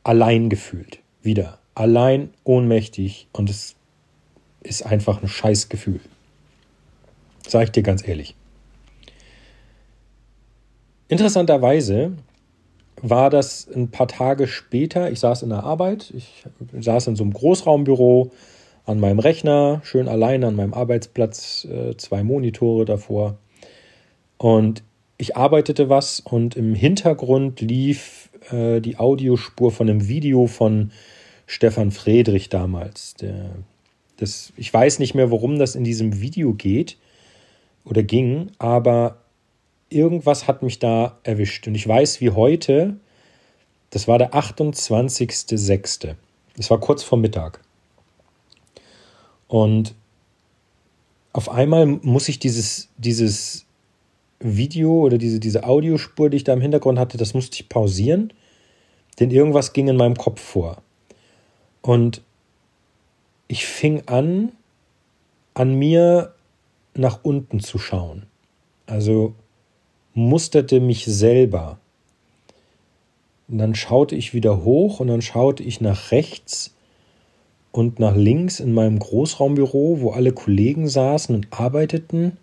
allein 0.03 0.49
gefühlt. 0.49 0.99
Wieder. 1.21 1.59
Allein, 1.75 2.33
ohnmächtig 2.45 3.27
und 3.33 3.49
es 3.49 3.75
ist 4.63 4.85
einfach 4.85 5.21
ein 5.21 5.27
Scheißgefühl. 5.27 5.99
Sag 7.47 7.65
ich 7.65 7.71
dir 7.71 7.83
ganz 7.83 8.07
ehrlich. 8.07 8.35
Interessanterweise 11.09 12.13
war 13.01 13.29
das 13.29 13.67
ein 13.73 13.91
paar 13.91 14.07
Tage 14.07 14.47
später. 14.47 15.11
Ich 15.11 15.19
saß 15.19 15.43
in 15.43 15.49
der 15.49 15.63
Arbeit, 15.63 16.13
ich 16.15 16.45
saß 16.79 17.07
in 17.07 17.15
so 17.15 17.23
einem 17.23 17.33
Großraumbüro 17.33 18.31
an 18.85 18.99
meinem 18.99 19.19
Rechner, 19.19 19.81
schön 19.83 20.07
allein 20.07 20.43
an 20.43 20.55
meinem 20.55 20.73
Arbeitsplatz, 20.73 21.65
äh, 21.65 21.95
zwei 21.97 22.23
Monitore 22.23 22.85
davor. 22.85 23.37
Und 24.37 24.83
ich 25.17 25.35
arbeitete 25.37 25.89
was 25.89 26.21
und 26.21 26.55
im 26.55 26.73
Hintergrund 26.73 27.61
lief 27.61 28.29
äh, 28.51 28.79
die 28.79 28.97
Audiospur 28.97 29.71
von 29.71 29.89
einem 29.89 30.07
Video 30.07 30.47
von 30.47 30.91
Stefan 31.45 31.91
Friedrich 31.91 32.49
damals. 32.49 33.15
Das, 34.17 34.53
ich 34.55 34.73
weiß 34.73 34.99
nicht 34.99 35.13
mehr, 35.15 35.29
worum 35.29 35.59
das 35.59 35.75
in 35.75 35.83
diesem 35.83 36.21
Video 36.21 36.53
geht 36.53 36.97
oder 37.85 38.03
ging, 38.03 38.51
aber 38.59 39.18
irgendwas 39.89 40.47
hat 40.47 40.63
mich 40.63 40.79
da 40.79 41.17
erwischt. 41.23 41.67
Und 41.67 41.75
ich 41.75 41.87
weiß 41.87 42.21
wie 42.21 42.31
heute, 42.31 42.97
das 43.89 44.07
war 44.07 44.17
der 44.17 44.33
28.06. 44.33 46.15
Das 46.57 46.69
war 46.69 46.79
kurz 46.79 47.03
vor 47.03 47.17
Mittag. 47.17 47.61
Und 49.47 49.95
auf 51.33 51.49
einmal 51.49 51.85
muss 51.85 52.29
ich 52.29 52.39
dieses, 52.39 52.89
dieses 52.97 53.65
Video 54.39 54.91
oder 55.01 55.17
diese, 55.17 55.39
diese 55.39 55.63
Audiospur, 55.63 56.29
die 56.29 56.37
ich 56.37 56.43
da 56.43 56.53
im 56.53 56.61
Hintergrund 56.61 56.99
hatte, 56.99 57.17
das 57.17 57.33
musste 57.33 57.55
ich 57.55 57.69
pausieren, 57.69 58.33
denn 59.19 59.31
irgendwas 59.31 59.73
ging 59.73 59.87
in 59.87 59.97
meinem 59.97 60.15
Kopf 60.15 60.41
vor. 60.41 60.81
Und 61.81 62.21
ich 63.47 63.65
fing 63.65 64.03
an, 64.05 64.51
an 65.53 65.75
mir 65.75 66.33
nach 66.93 67.19
unten 67.23 67.59
zu 67.59 67.79
schauen. 67.79 68.27
Also 68.85 69.33
musterte 70.19 70.79
mich 70.79 71.05
selber. 71.05 71.79
Und 73.47 73.57
dann 73.57 73.73
schaute 73.73 74.15
ich 74.15 74.33
wieder 74.33 74.63
hoch 74.63 74.99
und 74.99 75.07
dann 75.07 75.21
schaute 75.21 75.63
ich 75.63 75.81
nach 75.81 76.11
rechts 76.11 76.75
und 77.71 77.99
nach 77.99 78.15
links 78.15 78.59
in 78.59 78.73
meinem 78.73 78.99
Großraumbüro, 78.99 80.01
wo 80.01 80.11
alle 80.11 80.31
Kollegen 80.31 80.87
saßen 80.87 81.33
und 81.33 81.47
arbeiteten. 81.51 82.37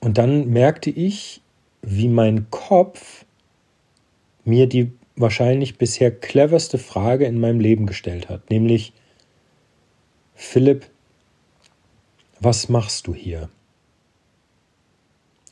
Und 0.00 0.18
dann 0.18 0.48
merkte 0.48 0.90
ich, 0.90 1.40
wie 1.82 2.08
mein 2.08 2.50
Kopf 2.50 3.24
mir 4.44 4.66
die 4.66 4.92
wahrscheinlich 5.14 5.78
bisher 5.78 6.10
cleverste 6.10 6.78
Frage 6.78 7.26
in 7.26 7.38
meinem 7.38 7.60
Leben 7.60 7.86
gestellt 7.86 8.28
hat, 8.28 8.50
nämlich 8.50 8.92
Philipp, 10.34 10.86
was 12.40 12.68
machst 12.68 13.06
du 13.06 13.14
hier? 13.14 13.48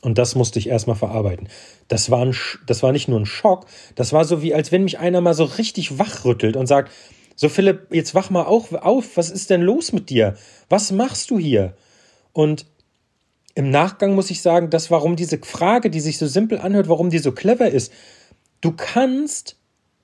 Und 0.01 0.17
das 0.17 0.35
musste 0.35 0.59
ich 0.59 0.67
erstmal 0.67 0.95
verarbeiten. 0.95 1.47
Das 1.87 2.09
war, 2.09 2.25
ein, 2.25 2.35
das 2.65 2.81
war 2.81 2.91
nicht 2.91 3.07
nur 3.07 3.19
ein 3.19 3.25
Schock, 3.25 3.67
das 3.95 4.13
war 4.13 4.25
so 4.25 4.41
wie, 4.41 4.53
als 4.53 4.71
wenn 4.71 4.83
mich 4.83 4.99
einer 4.99 5.21
mal 5.21 5.35
so 5.35 5.43
richtig 5.43 5.99
wachrüttelt 5.99 6.55
und 6.55 6.67
sagt, 6.67 6.91
so 7.35 7.49
Philipp, 7.49 7.87
jetzt 7.91 8.13
wach 8.13 8.29
mal 8.29 8.43
auch 8.43 8.71
auf, 8.73 9.17
was 9.17 9.29
ist 9.29 9.49
denn 9.49 9.61
los 9.61 9.93
mit 9.93 10.09
dir? 10.09 10.35
Was 10.69 10.91
machst 10.91 11.31
du 11.31 11.39
hier? 11.39 11.75
Und 12.33 12.65
im 13.55 13.69
Nachgang 13.69 14.15
muss 14.15 14.31
ich 14.31 14.41
sagen, 14.41 14.69
dass 14.69 14.91
warum 14.91 15.15
diese 15.15 15.39
Frage, 15.39 15.89
die 15.89 15.99
sich 15.99 16.17
so 16.17 16.27
simpel 16.27 16.59
anhört, 16.59 16.87
warum 16.87 17.09
die 17.09 17.19
so 17.19 17.31
clever 17.31 17.69
ist. 17.69 17.91
Du 18.61 18.71
kannst 18.71 19.57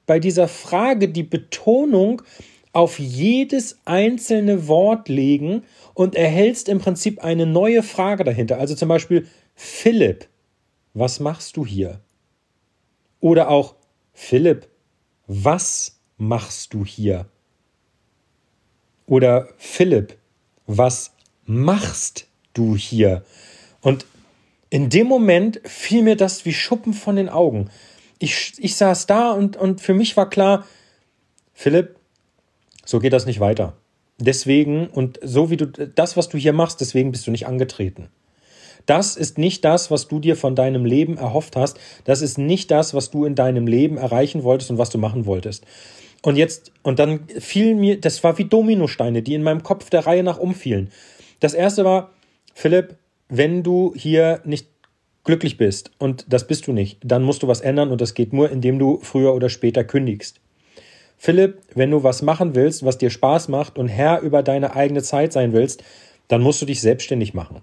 bei 0.06 0.20
dieser 0.20 0.48
Frage 0.48 1.10
die 1.10 1.24
Betonung 1.24 2.22
auf 2.74 3.00
jedes 3.00 3.80
einzelne 3.86 4.68
Wort 4.68 5.10
legen 5.10 5.63
und 5.94 6.16
erhältst 6.16 6.70
im 6.70 6.80
Prinzip 6.80 7.24
eine 7.24 7.46
neue 7.46 7.84
Frage 7.84 8.24
dahinter. 8.24 8.60
Also 8.60 8.75
zum 8.75 8.89
Beispiel, 8.89 9.27
Philipp, 9.58 10.30
was 10.94 11.20
machst 11.20 11.58
du 11.58 11.66
hier? 11.66 12.00
Oder 13.20 13.50
auch, 13.50 13.76
Philipp, 14.14 14.68
was 15.26 16.00
machst 16.18 16.74
du 16.76 16.86
hier? 16.86 17.26
Oder 19.08 19.50
Philipp, 19.58 20.16
was 20.68 21.12
machst 21.46 22.28
du 22.54 22.76
hier? 22.76 23.26
Und 23.82 24.06
in 24.70 24.90
dem 24.90 25.08
Moment 25.08 25.60
fiel 25.66 26.04
mir 26.04 26.16
das 26.16 26.46
wie 26.46 26.54
Schuppen 26.54 26.94
von 26.94 27.16
den 27.16 27.28
Augen. 27.28 27.72
Ich, 28.20 28.54
ich 28.60 28.76
saß 28.76 29.08
da 29.08 29.32
und, 29.32 29.58
und 29.58 29.82
für 29.82 29.96
mich 29.96 30.16
war 30.18 30.30
klar, 30.30 30.68
Philipp, 31.54 31.96
so 32.86 33.00
geht 33.00 33.14
das 33.14 33.26
nicht 33.26 33.40
weiter. 33.40 33.76
Deswegen, 34.20 34.88
und 34.88 35.20
so 35.24 35.50
wie 35.50 35.58
du 35.58 35.66
das, 35.66 36.16
was 36.16 36.30
du 36.30 36.38
hier 36.38 36.54
machst, 36.54 36.80
deswegen 36.80 37.12
bist 37.12 37.26
du 37.26 37.32
nicht 37.32 37.48
angetreten. 37.48 38.10
Das 38.88 39.15
ist 39.15 39.38
nicht 39.38 39.63
das, 39.63 39.91
was 39.91 40.08
du 40.08 40.20
dir 40.20 40.36
von 40.36 40.56
deinem 40.56 40.86
Leben 40.86 41.17
erhofft 41.17 41.56
hast. 41.56 41.77
Das 42.06 42.22
ist 42.22 42.39
nicht 42.39 42.72
das, 42.72 42.96
was 42.96 43.12
du 43.12 43.25
in 43.25 43.36
deinem 43.36 43.67
Leben 43.67 43.98
erreichen 43.98 44.44
wolltest 44.44 44.72
und 44.72 44.79
was 44.79 44.89
du 44.89 44.98
machen 44.98 45.27
wolltest. 45.27 45.65
Und 46.24 46.38
jetzt, 46.38 46.72
und 46.82 46.98
dann 46.98 47.27
fiel 47.39 47.75
mir, 47.75 48.00
das 48.00 48.24
war 48.24 48.38
wie 48.38 48.46
Dominosteine, 48.46 49.22
die 49.22 49.36
in 49.36 49.44
meinem 49.44 49.62
Kopf 49.62 49.89
der 49.89 50.08
Reihe 50.08 50.24
nach 50.24 50.39
umfielen. 50.39 50.89
Das 51.39 51.53
erste 51.53 51.86
war, 51.86 52.12
Philipp, 52.56 52.96
wenn 53.29 53.62
du 53.62 53.94
hier 53.96 54.41
nicht 54.46 54.67
glücklich 55.24 55.58
bist, 55.58 55.91
und 56.00 56.25
das 56.29 56.48
bist 56.48 56.65
du 56.67 56.74
nicht, 56.74 57.00
dann 57.03 57.24
musst 57.24 57.44
du 57.44 57.48
was 57.48 57.62
ändern 57.62 57.91
und 57.91 58.00
das 58.00 58.13
geht 58.13 58.32
nur, 58.34 58.50
indem 58.50 58.79
du 58.79 59.00
früher 59.03 59.36
oder 59.36 59.50
später 59.50 59.84
kündigst. 59.84 60.39
Philipp, 61.17 61.60
wenn 61.75 61.91
du 61.91 62.03
was 62.03 62.22
machen 62.22 62.56
willst, 62.56 62.86
was 62.86 62.98
dir 62.98 63.10
Spaß 63.10 63.50
macht 63.50 63.77
und 63.77 63.89
Herr 63.89 64.22
über 64.22 64.44
deine 64.44 64.75
eigene 64.75 65.03
Zeit 65.03 65.34
sein 65.34 65.51
willst, 65.51 65.84
dann 66.29 66.41
musst 66.41 66.62
du 66.62 66.65
dich 66.65 66.79
selbstständig 66.79 67.34
machen. 67.34 67.62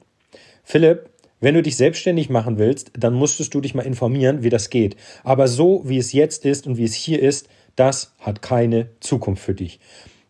Philipp, 0.65 1.11
wenn 1.41 1.55
du 1.55 1.63
dich 1.63 1.77
selbstständig 1.77 2.31
machen 2.31 2.59
willst, 2.59 2.93
dann 2.99 3.15
musstest 3.15 3.55
du 3.55 3.61
dich 3.61 3.75
mal 3.75 3.83
informieren, 3.83 4.43
wie 4.43 4.51
das 4.51 4.71
geht. 4.71 4.97
Aber 5.23 5.49
so, 5.49 5.83
wie 5.85 5.99
es 5.99 6.13
jetzt 6.13 6.45
ist 6.45 6.67
und 6.67 6.77
wie 6.77 6.85
es 6.85 6.95
hier 6.95 7.21
ist, 7.21 7.49
das 7.77 8.13
hat 8.19 8.43
keine 8.43 8.89
Zukunft 9.01 9.43
für 9.43 9.55
dich. 9.55 9.81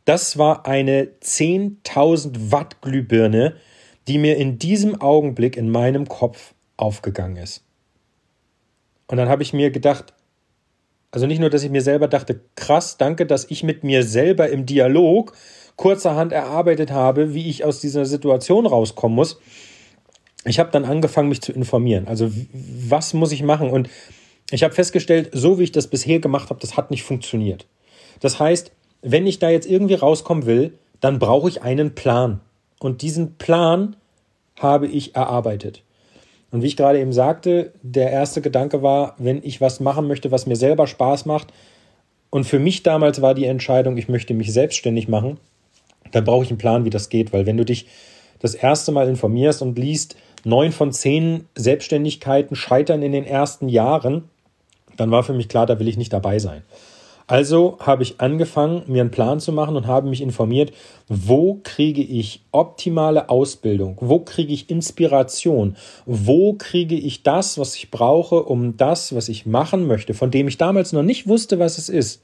Das 0.05 0.39
war 0.39 0.67
eine 0.67 1.09
10.000 1.23 2.53
Watt 2.53 2.83
Glühbirne, 2.83 3.57
die 4.09 4.19
mir 4.19 4.37
in 4.37 4.59
diesem 4.59 5.01
Augenblick 5.01 5.57
in 5.57 5.71
meinem 5.71 6.09
Kopf 6.09 6.55
aufgegangen 6.77 7.37
ist. 7.37 7.63
Und 9.07 9.17
dann 9.17 9.29
habe 9.29 9.43
ich 9.43 9.53
mir 9.53 9.71
gedacht, 9.71 10.13
also 11.11 11.27
nicht 11.27 11.39
nur, 11.39 11.51
dass 11.51 11.63
ich 11.63 11.71
mir 11.71 11.83
selber 11.83 12.09
dachte, 12.09 12.41
krass, 12.57 12.97
danke, 12.97 13.25
dass 13.25 13.51
ich 13.51 13.63
mit 13.63 13.85
mir 13.85 14.03
selber 14.03 14.49
im 14.49 14.67
Dialog 14.67 15.33
kurzerhand 15.77 16.33
erarbeitet 16.33 16.91
habe, 16.91 17.35
wie 17.35 17.49
ich 17.49 17.65
aus 17.65 17.81
dieser 17.81 18.05
Situation 18.05 18.67
rauskommen 18.67 19.15
muss. 19.15 19.39
Ich 20.45 20.59
habe 20.59 20.71
dann 20.71 20.85
angefangen, 20.85 21.29
mich 21.29 21.41
zu 21.41 21.53
informieren. 21.53 22.07
Also 22.07 22.31
was 22.53 23.15
muss 23.15 23.33
ich 23.33 23.43
machen? 23.43 23.71
Und 23.71 23.89
ich 24.51 24.63
habe 24.63 24.75
festgestellt, 24.75 25.31
so 25.33 25.59
wie 25.59 25.65
ich 25.65 25.73
das 25.73 25.89
bisher 25.89 26.19
gemacht 26.19 26.51
habe, 26.51 26.61
das 26.61 26.77
hat 26.77 26.91
nicht 26.91 27.03
funktioniert. 27.03 27.67
Das 28.21 28.39
heißt, 28.39 28.73
wenn 29.03 29.27
ich 29.27 29.39
da 29.39 29.51
jetzt 29.51 29.69
irgendwie 29.69 29.95
rauskommen 29.95 30.47
will, 30.47 30.79
dann 31.01 31.19
brauche 31.19 31.49
ich 31.49 31.63
einen 31.63 31.95
Plan. 31.95 32.41
Und 32.79 33.03
diesen 33.03 33.37
Plan 33.37 33.97
habe 34.59 34.87
ich 34.87 35.15
erarbeitet. 35.15 35.83
Und 36.51 36.63
wie 36.63 36.67
ich 36.67 36.77
gerade 36.77 37.01
eben 37.01 37.13
sagte, 37.13 37.73
der 37.83 38.11
erste 38.11 38.41
Gedanke 38.41 38.83
war, 38.83 39.17
wenn 39.19 39.43
ich 39.43 39.61
was 39.61 39.81
machen 39.81 40.07
möchte, 40.07 40.31
was 40.31 40.47
mir 40.47 40.57
selber 40.57 40.87
Spaß 40.87 41.27
macht, 41.27 41.53
und 42.31 42.45
für 42.45 42.59
mich 42.59 42.83
damals 42.83 43.23
war 43.23 43.35
die 43.35 43.45
Entscheidung, 43.45 43.97
ich 43.97 44.09
möchte 44.09 44.35
mich 44.35 44.53
selbstständig 44.53 45.07
machen, 45.07 45.39
dann 46.11 46.25
brauche 46.25 46.43
ich 46.45 46.51
einen 46.51 46.59
Plan, 46.59 46.85
wie 46.85 46.91
das 46.91 47.09
geht, 47.09 47.33
weil 47.33 47.47
wenn 47.47 47.57
du 47.57 47.65
dich 47.65 47.87
das 48.41 48.55
erste 48.55 48.91
Mal 48.91 49.09
informierst 49.09 49.63
und 49.63 49.79
liest, 49.79 50.17
neun 50.45 50.73
von 50.73 50.93
zehn 50.93 51.47
Selbstständigkeiten 51.55 52.57
scheitern 52.57 53.03
in 53.03 53.13
den 53.13 53.25
ersten 53.25 53.69
Jahren, 53.69 54.29
dann 54.97 55.11
war 55.11 55.23
für 55.23 55.33
mich 55.33 55.49
klar, 55.49 55.67
da 55.67 55.79
will 55.79 55.89
ich 55.89 55.97
nicht 55.97 56.13
dabei 56.13 56.39
sein. 56.39 56.63
Also 57.27 57.79
habe 57.81 58.03
ich 58.03 58.21
angefangen, 58.21 58.83
mir 58.87 59.01
einen 59.01 59.11
Plan 59.11 59.41
zu 59.41 59.51
machen 59.51 59.77
und 59.77 59.87
habe 59.87 60.11
mich 60.11 60.21
informiert, 60.21 60.73
wo 61.09 61.59
kriege 61.63 62.03
ich 62.03 62.43
optimale 62.53 63.31
Ausbildung, 63.31 63.97
wo 64.01 64.19
kriege 64.19 64.53
ich 64.53 64.69
Inspiration, 64.69 65.77
wo 66.05 66.53
kriege 66.53 66.97
ich 66.97 67.23
das, 67.23 67.57
was 67.57 67.77
ich 67.77 67.91
brauche, 67.91 68.43
um 68.43 68.77
das, 68.77 69.15
was 69.15 69.31
ich 69.31 69.47
machen 69.47 69.87
möchte, 69.87 70.13
von 70.13 70.31
dem 70.31 70.49
ich 70.49 70.59
damals 70.59 70.93
noch 70.93 71.03
nicht 71.03 71.27
wusste, 71.27 71.59
was 71.59 71.79
es 71.79 71.89
ist, 71.89 72.21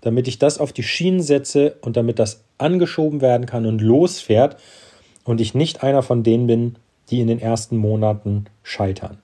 damit 0.00 0.26
ich 0.26 0.40
das 0.40 0.58
auf 0.58 0.72
die 0.72 0.82
Schienen 0.82 1.22
setze 1.22 1.76
und 1.80 1.96
damit 1.96 2.18
das 2.18 2.42
angeschoben 2.58 3.20
werden 3.20 3.46
kann 3.46 3.64
und 3.64 3.80
losfährt 3.80 4.56
und 5.22 5.40
ich 5.40 5.54
nicht 5.54 5.84
einer 5.84 6.02
von 6.02 6.24
denen 6.24 6.48
bin, 6.48 6.76
die 7.10 7.20
in 7.20 7.26
den 7.26 7.40
ersten 7.40 7.76
Monaten 7.76 8.46
scheitern. 8.62 9.18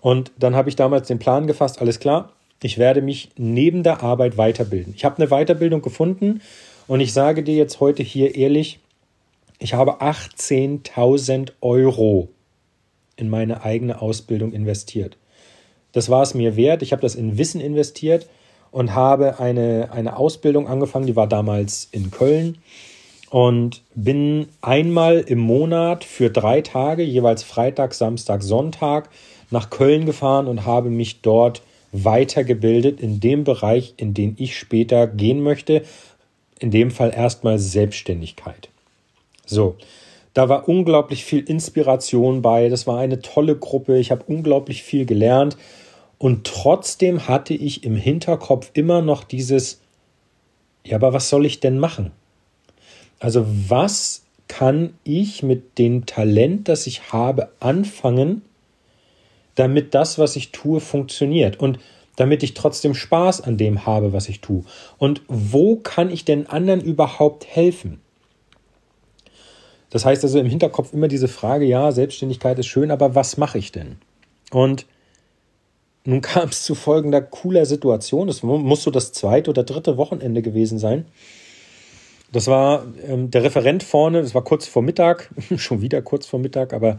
Und 0.00 0.32
dann 0.38 0.56
habe 0.56 0.68
ich 0.68 0.76
damals 0.76 1.08
den 1.08 1.18
Plan 1.18 1.46
gefasst, 1.46 1.80
alles 1.80 2.00
klar, 2.00 2.32
ich 2.62 2.78
werde 2.78 3.02
mich 3.02 3.30
neben 3.36 3.82
der 3.82 4.02
Arbeit 4.02 4.36
weiterbilden. 4.36 4.94
Ich 4.96 5.04
habe 5.04 5.16
eine 5.16 5.28
Weiterbildung 5.28 5.82
gefunden 5.82 6.40
und 6.86 7.00
ich 7.00 7.12
sage 7.12 7.42
dir 7.42 7.54
jetzt 7.54 7.80
heute 7.80 8.02
hier 8.02 8.34
ehrlich, 8.34 8.80
ich 9.58 9.74
habe 9.74 10.00
18.000 10.00 11.52
Euro 11.60 12.28
in 13.16 13.28
meine 13.28 13.62
eigene 13.62 14.02
Ausbildung 14.02 14.52
investiert. 14.52 15.16
Das 15.92 16.08
war 16.08 16.22
es 16.22 16.34
mir 16.34 16.56
wert. 16.56 16.82
Ich 16.82 16.92
habe 16.92 17.02
das 17.02 17.14
in 17.14 17.38
Wissen 17.38 17.60
investiert 17.60 18.28
und 18.70 18.94
habe 18.94 19.38
eine, 19.38 19.90
eine 19.92 20.16
Ausbildung 20.16 20.66
angefangen, 20.66 21.06
die 21.06 21.16
war 21.16 21.28
damals 21.28 21.88
in 21.92 22.10
Köln 22.10 22.58
und 23.32 23.80
bin 23.94 24.46
einmal 24.60 25.20
im 25.20 25.38
Monat 25.38 26.04
für 26.04 26.28
drei 26.28 26.60
Tage, 26.60 27.02
jeweils 27.02 27.42
Freitag, 27.42 27.94
Samstag, 27.94 28.42
Sonntag, 28.42 29.08
nach 29.50 29.70
Köln 29.70 30.04
gefahren 30.04 30.46
und 30.46 30.66
habe 30.66 30.90
mich 30.90 31.22
dort 31.22 31.62
weitergebildet 31.92 33.00
in 33.00 33.20
dem 33.20 33.44
Bereich, 33.44 33.94
in 33.96 34.12
den 34.12 34.36
ich 34.38 34.58
später 34.58 35.06
gehen 35.06 35.42
möchte. 35.42 35.82
In 36.58 36.70
dem 36.70 36.90
Fall 36.90 37.10
erstmal 37.16 37.58
Selbstständigkeit. 37.58 38.68
So, 39.46 39.76
da 40.34 40.50
war 40.50 40.68
unglaublich 40.68 41.24
viel 41.24 41.40
Inspiration 41.40 42.42
bei. 42.42 42.68
Das 42.68 42.86
war 42.86 42.98
eine 42.98 43.22
tolle 43.22 43.56
Gruppe. 43.56 43.98
Ich 43.98 44.10
habe 44.10 44.24
unglaublich 44.26 44.82
viel 44.82 45.06
gelernt. 45.06 45.56
Und 46.18 46.46
trotzdem 46.46 47.28
hatte 47.28 47.54
ich 47.54 47.82
im 47.82 47.96
Hinterkopf 47.96 48.72
immer 48.74 49.00
noch 49.00 49.24
dieses, 49.24 49.80
ja, 50.84 50.96
aber 50.96 51.14
was 51.14 51.30
soll 51.30 51.46
ich 51.46 51.60
denn 51.60 51.78
machen? 51.78 52.12
Also 53.22 53.46
was 53.68 54.22
kann 54.48 54.94
ich 55.04 55.44
mit 55.44 55.78
dem 55.78 56.06
Talent, 56.06 56.68
das 56.68 56.88
ich 56.88 57.12
habe, 57.12 57.50
anfangen, 57.60 58.42
damit 59.54 59.94
das, 59.94 60.18
was 60.18 60.34
ich 60.34 60.50
tue, 60.50 60.80
funktioniert 60.80 61.60
und 61.60 61.78
damit 62.16 62.42
ich 62.42 62.54
trotzdem 62.54 62.94
Spaß 62.94 63.42
an 63.42 63.56
dem 63.56 63.86
habe, 63.86 64.12
was 64.12 64.28
ich 64.28 64.40
tue. 64.40 64.64
Und 64.98 65.22
wo 65.28 65.76
kann 65.76 66.10
ich 66.10 66.24
denn 66.24 66.48
anderen 66.48 66.80
überhaupt 66.80 67.46
helfen? 67.46 68.00
Das 69.88 70.04
heißt 70.04 70.24
also 70.24 70.40
im 70.40 70.46
Hinterkopf 70.46 70.92
immer 70.92 71.06
diese 71.06 71.28
Frage, 71.28 71.64
ja, 71.64 71.92
Selbstständigkeit 71.92 72.58
ist 72.58 72.66
schön, 72.66 72.90
aber 72.90 73.14
was 73.14 73.36
mache 73.36 73.58
ich 73.58 73.70
denn? 73.70 73.98
Und 74.50 74.84
nun 76.04 76.22
kam 76.22 76.48
es 76.48 76.64
zu 76.64 76.74
folgender 76.74 77.22
cooler 77.22 77.66
Situation. 77.66 78.28
Es 78.28 78.42
muss 78.42 78.82
so 78.82 78.90
das 78.90 79.12
zweite 79.12 79.50
oder 79.50 79.62
dritte 79.62 79.96
Wochenende 79.96 80.42
gewesen 80.42 80.80
sein. 80.80 81.06
Das 82.32 82.46
war 82.46 82.84
ähm, 83.06 83.30
der 83.30 83.44
Referent 83.44 83.82
vorne, 83.82 84.22
das 84.22 84.34
war 84.34 84.42
kurz 84.42 84.66
vor 84.66 84.82
Mittag, 84.82 85.30
schon 85.56 85.82
wieder 85.82 86.02
kurz 86.02 86.26
vor 86.26 86.40
Mittag, 86.40 86.72
aber 86.72 86.98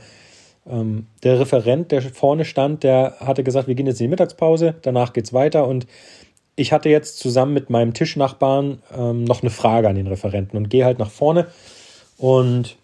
ähm, 0.65 1.08
der 1.24 1.39
Referent, 1.39 1.91
der 1.91 2.02
vorne 2.02 2.46
stand, 2.46 2.84
der 2.84 3.17
hatte 3.19 3.43
gesagt, 3.43 3.67
wir 3.67 3.76
gehen 3.76 3.88
jetzt 3.88 4.00
in 4.00 4.06
die 4.06 4.12
Mittagspause, 4.12 4.76
danach 4.84 5.12
geht 5.12 5.26
es 5.26 5.34
weiter 5.34 5.67
und 5.67 5.88
ich 6.56 6.72
hatte 6.72 6.89
jetzt 6.89 7.17
zusammen 7.17 7.54
mit 7.54 7.72
meinem 7.72 7.96
Tischnachbarn 7.96 8.82
ähm, 8.96 9.24
noch 9.24 9.41
eine 9.41 9.50
Frage 9.50 9.89
an 9.89 9.96
den 9.96 10.08
Referenten 10.08 10.56
und 10.56 10.69
gehe 10.69 10.86
halt 10.86 11.00
nach 11.00 11.10
vorne 11.10 11.48
und 12.17 12.78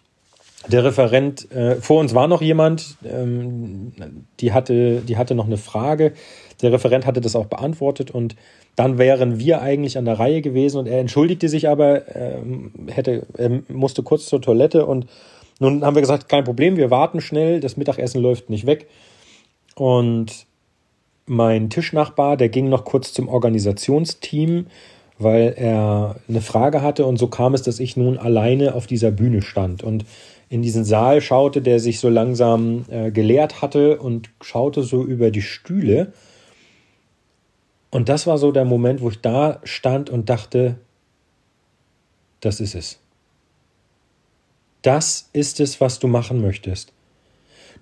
der 0.68 0.84
Referent, 0.84 1.50
äh, 1.52 1.76
vor 1.76 2.00
uns 2.00 2.14
war 2.14 2.28
noch 2.28 2.42
jemand, 2.42 2.96
ähm, 3.04 3.92
die, 4.40 4.52
hatte, 4.52 5.00
die 5.00 5.16
hatte 5.16 5.34
noch 5.34 5.46
eine 5.46 5.56
Frage. 5.56 6.12
Der 6.60 6.72
Referent 6.72 7.06
hatte 7.06 7.20
das 7.20 7.36
auch 7.36 7.46
beantwortet 7.46 8.10
und 8.10 8.36
dann 8.76 8.98
wären 8.98 9.38
wir 9.38 9.62
eigentlich 9.62 9.98
an 9.98 10.04
der 10.04 10.18
Reihe 10.18 10.42
gewesen 10.42 10.78
und 10.78 10.86
er 10.86 11.00
entschuldigte 11.00 11.48
sich 11.48 11.68
aber, 11.68 12.14
ähm, 12.14 12.72
hätte, 12.88 13.26
er 13.36 13.60
musste 13.68 14.02
kurz 14.02 14.26
zur 14.26 14.40
Toilette 14.40 14.86
und 14.86 15.06
nun 15.60 15.84
haben 15.84 15.94
wir 15.94 16.00
gesagt, 16.00 16.28
kein 16.28 16.44
Problem, 16.44 16.76
wir 16.76 16.90
warten 16.90 17.20
schnell, 17.20 17.60
das 17.60 17.76
Mittagessen 17.76 18.22
läuft 18.22 18.48
nicht 18.48 18.66
weg. 18.66 18.88
Und 19.74 20.46
mein 21.26 21.70
Tischnachbar, 21.70 22.36
der 22.36 22.48
ging 22.48 22.68
noch 22.68 22.84
kurz 22.84 23.12
zum 23.12 23.28
Organisationsteam, 23.28 24.66
weil 25.18 25.54
er 25.56 26.16
eine 26.28 26.40
Frage 26.40 26.82
hatte. 26.82 27.04
Und 27.04 27.18
so 27.18 27.28
kam 27.28 27.54
es, 27.54 27.62
dass 27.62 27.78
ich 27.78 27.96
nun 27.96 28.16
alleine 28.16 28.74
auf 28.74 28.86
dieser 28.86 29.10
Bühne 29.10 29.42
stand 29.42 29.82
und 29.82 30.06
in 30.48 30.62
diesen 30.62 30.84
Saal 30.84 31.20
schaute, 31.20 31.62
der 31.62 31.78
sich 31.78 32.00
so 32.00 32.08
langsam 32.08 32.84
äh, 32.90 33.12
geleert 33.12 33.62
hatte 33.62 33.98
und 33.98 34.30
schaute 34.40 34.82
so 34.82 35.04
über 35.04 35.30
die 35.30 35.42
Stühle. 35.42 36.12
Und 37.90 38.08
das 38.08 38.26
war 38.26 38.38
so 38.38 38.52
der 38.52 38.64
Moment, 38.64 39.00
wo 39.00 39.10
ich 39.10 39.20
da 39.20 39.60
stand 39.64 40.10
und 40.10 40.30
dachte, 40.30 40.76
das 42.40 42.60
ist 42.60 42.74
es. 42.74 42.98
Das 44.82 45.28
ist 45.32 45.60
es, 45.60 45.80
was 45.80 45.98
du 45.98 46.06
machen 46.06 46.40
möchtest. 46.40 46.92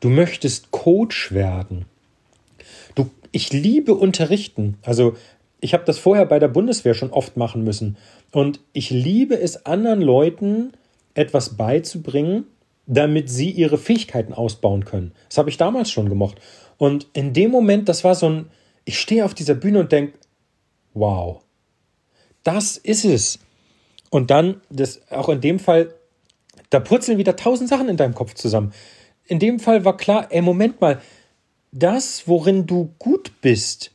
Du 0.01 0.09
möchtest 0.09 0.71
Coach 0.71 1.33
werden. 1.33 1.85
Du, 2.95 3.11
ich 3.33 3.53
liebe 3.53 3.95
Unterrichten. 3.95 4.79
Also 4.83 5.15
ich 5.61 5.75
habe 5.75 5.85
das 5.85 5.99
vorher 5.99 6.27
bei 6.27 6.39
der 6.39 6.49
Bundeswehr 6.49 6.95
schon 6.95 7.11
oft 7.11 7.37
machen 7.37 7.65
müssen. 7.65 7.97
Und 8.33 8.61
ich 8.73 8.91
liebe 8.91 9.39
es, 9.39 9.67
anderen 9.67 10.01
Leuten 10.01 10.73
etwas 11.15 11.57
beizubringen, 11.57 12.45
damit 12.87 13.29
sie 13.29 13.51
ihre 13.51 13.79
Fähigkeiten 13.79 14.33
ausbauen 14.33 14.85
können. 14.85 15.13
Das 15.29 15.39
habe 15.39 15.51
ich 15.51 15.57
damals 15.57 15.91
schon 15.91 16.09
gemocht. 16.09 16.39
Und 16.79 17.07
in 17.13 17.33
dem 17.33 17.51
Moment, 17.51 17.89
das 17.89 18.05
war 18.05 18.15
so 18.15 18.29
ein, 18.29 18.47
ich 18.89 18.99
stehe 18.99 19.27
auf 19.27 19.35
dieser 19.35 19.55
Bühne 19.55 19.81
und 19.81 19.93
denke, 19.93 20.19
wow, 20.95 21.43
das 22.43 22.79
ist 22.79 23.05
es. 23.05 23.39
Und 24.09 24.31
dann, 24.31 24.63
das, 24.71 25.03
auch 25.11 25.29
in 25.29 25.43
dem 25.43 25.59
Fall, 25.59 25.95
da 26.71 26.81
purzeln 26.81 27.19
wieder 27.19 27.37
tausend 27.37 27.69
Sachen 27.69 27.91
in 27.91 27.99
deinem 27.99 28.15
Kopf 28.15 28.33
zusammen. 28.33 28.73
In 29.27 29.41
dem 29.41 29.61
Fall 29.61 29.85
war 29.85 29.99
klar, 29.99 30.29
ey, 30.31 30.41
Moment 30.41 30.81
mal, 30.81 31.03
das, 31.71 32.27
worin 32.27 32.67
du 32.67 32.95
gut 32.99 33.31
bist, 33.43 33.93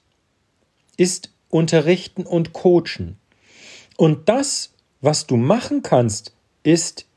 ist 0.96 1.32
unterrichten 1.50 2.28
und 2.28 2.54
coachen. 2.54 3.18
Und 3.98 4.30
das, 4.30 4.74
was 5.02 5.26
du 5.26 5.38
machen 5.38 5.82
kannst, 5.82 6.34
ist, 6.62 7.08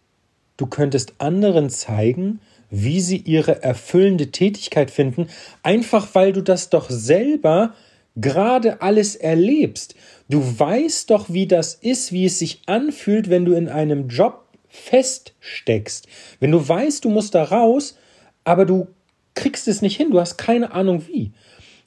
du 0.57 0.65
könntest 0.65 1.13
anderen 1.19 1.69
zeigen, 1.69 2.41
wie 2.71 3.01
sie 3.01 3.19
ihre 3.19 3.63
erfüllende 3.63 4.31
Tätigkeit 4.31 4.91
finden, 4.91 5.29
einfach 5.63 6.15
weil 6.15 6.33
du 6.33 6.43
das 6.43 6.71
doch 6.71 6.91
selber 6.91 7.75
gerade 8.17 8.81
alles 8.83 9.15
erlebst. 9.15 9.95
Du 10.29 10.59
weißt 10.59 11.11
doch, 11.11 11.31
wie 11.31 11.47
das 11.47 11.75
ist, 11.75 12.13
wie 12.13 12.25
es 12.25 12.39
sich 12.39 12.63
anfühlt, 12.67 13.31
wenn 13.31 13.45
du 13.45 13.53
in 13.53 13.69
einem 13.69 14.09
Job 14.09 14.45
feststeckst. 14.69 16.09
Wenn 16.41 16.51
du 16.51 16.67
weißt, 16.67 17.05
du 17.05 17.11
musst 17.11 17.35
da 17.35 17.45
raus, 17.45 17.97
aber 18.45 18.65
du 18.65 18.89
kriegst 19.35 19.69
es 19.69 19.83
nicht 19.83 19.97
hin, 19.97 20.11
du 20.11 20.19
hast 20.19 20.37
keine 20.37 20.73
Ahnung 20.73 21.07
wie. 21.07 21.33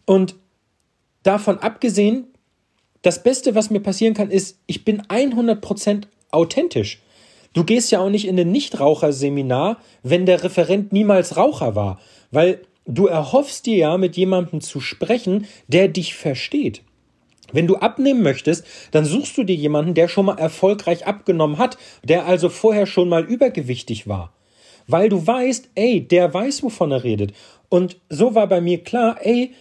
Und 0.05 0.35
davon 1.23 1.59
abgesehen, 1.59 2.27
das 3.01 3.23
Beste, 3.23 3.55
was 3.55 3.69
mir 3.69 3.79
passieren 3.79 4.13
kann, 4.13 4.29
ist, 4.29 4.59
ich 4.65 4.85
bin 4.85 5.01
100% 5.03 6.03
authentisch. 6.31 7.01
Du 7.53 7.63
gehst 7.63 7.91
ja 7.91 7.99
auch 7.99 8.09
nicht 8.09 8.27
in 8.27 8.39
ein 8.39 8.51
Nichtraucherseminar, 8.51 9.77
wenn 10.03 10.25
der 10.25 10.43
Referent 10.43 10.93
niemals 10.93 11.35
Raucher 11.37 11.75
war, 11.75 11.99
weil 12.31 12.61
du 12.85 13.07
erhoffst 13.07 13.65
dir 13.65 13.77
ja, 13.77 13.97
mit 13.97 14.17
jemandem 14.17 14.61
zu 14.61 14.79
sprechen, 14.79 15.47
der 15.67 15.87
dich 15.87 16.15
versteht. 16.15 16.83
Wenn 17.51 17.67
du 17.67 17.77
abnehmen 17.77 18.21
möchtest, 18.21 18.65
dann 18.91 19.05
suchst 19.05 19.37
du 19.37 19.43
dir 19.43 19.55
jemanden, 19.55 19.93
der 19.93 20.07
schon 20.07 20.25
mal 20.25 20.37
erfolgreich 20.37 21.07
abgenommen 21.07 21.57
hat, 21.57 21.77
der 22.03 22.25
also 22.25 22.49
vorher 22.49 22.85
schon 22.85 23.09
mal 23.09 23.23
übergewichtig 23.23 24.07
war. 24.07 24.33
Weil 24.87 25.09
du 25.09 25.25
weißt, 25.25 25.71
ey, 25.75 26.07
der 26.07 26.33
weiß, 26.33 26.63
wovon 26.63 26.91
er 26.91 27.03
redet. 27.03 27.33
Und 27.69 27.97
so 28.09 28.35
war 28.35 28.47
bei 28.47 28.61
mir 28.61 28.83
klar, 28.83 29.17
ey, 29.21 29.53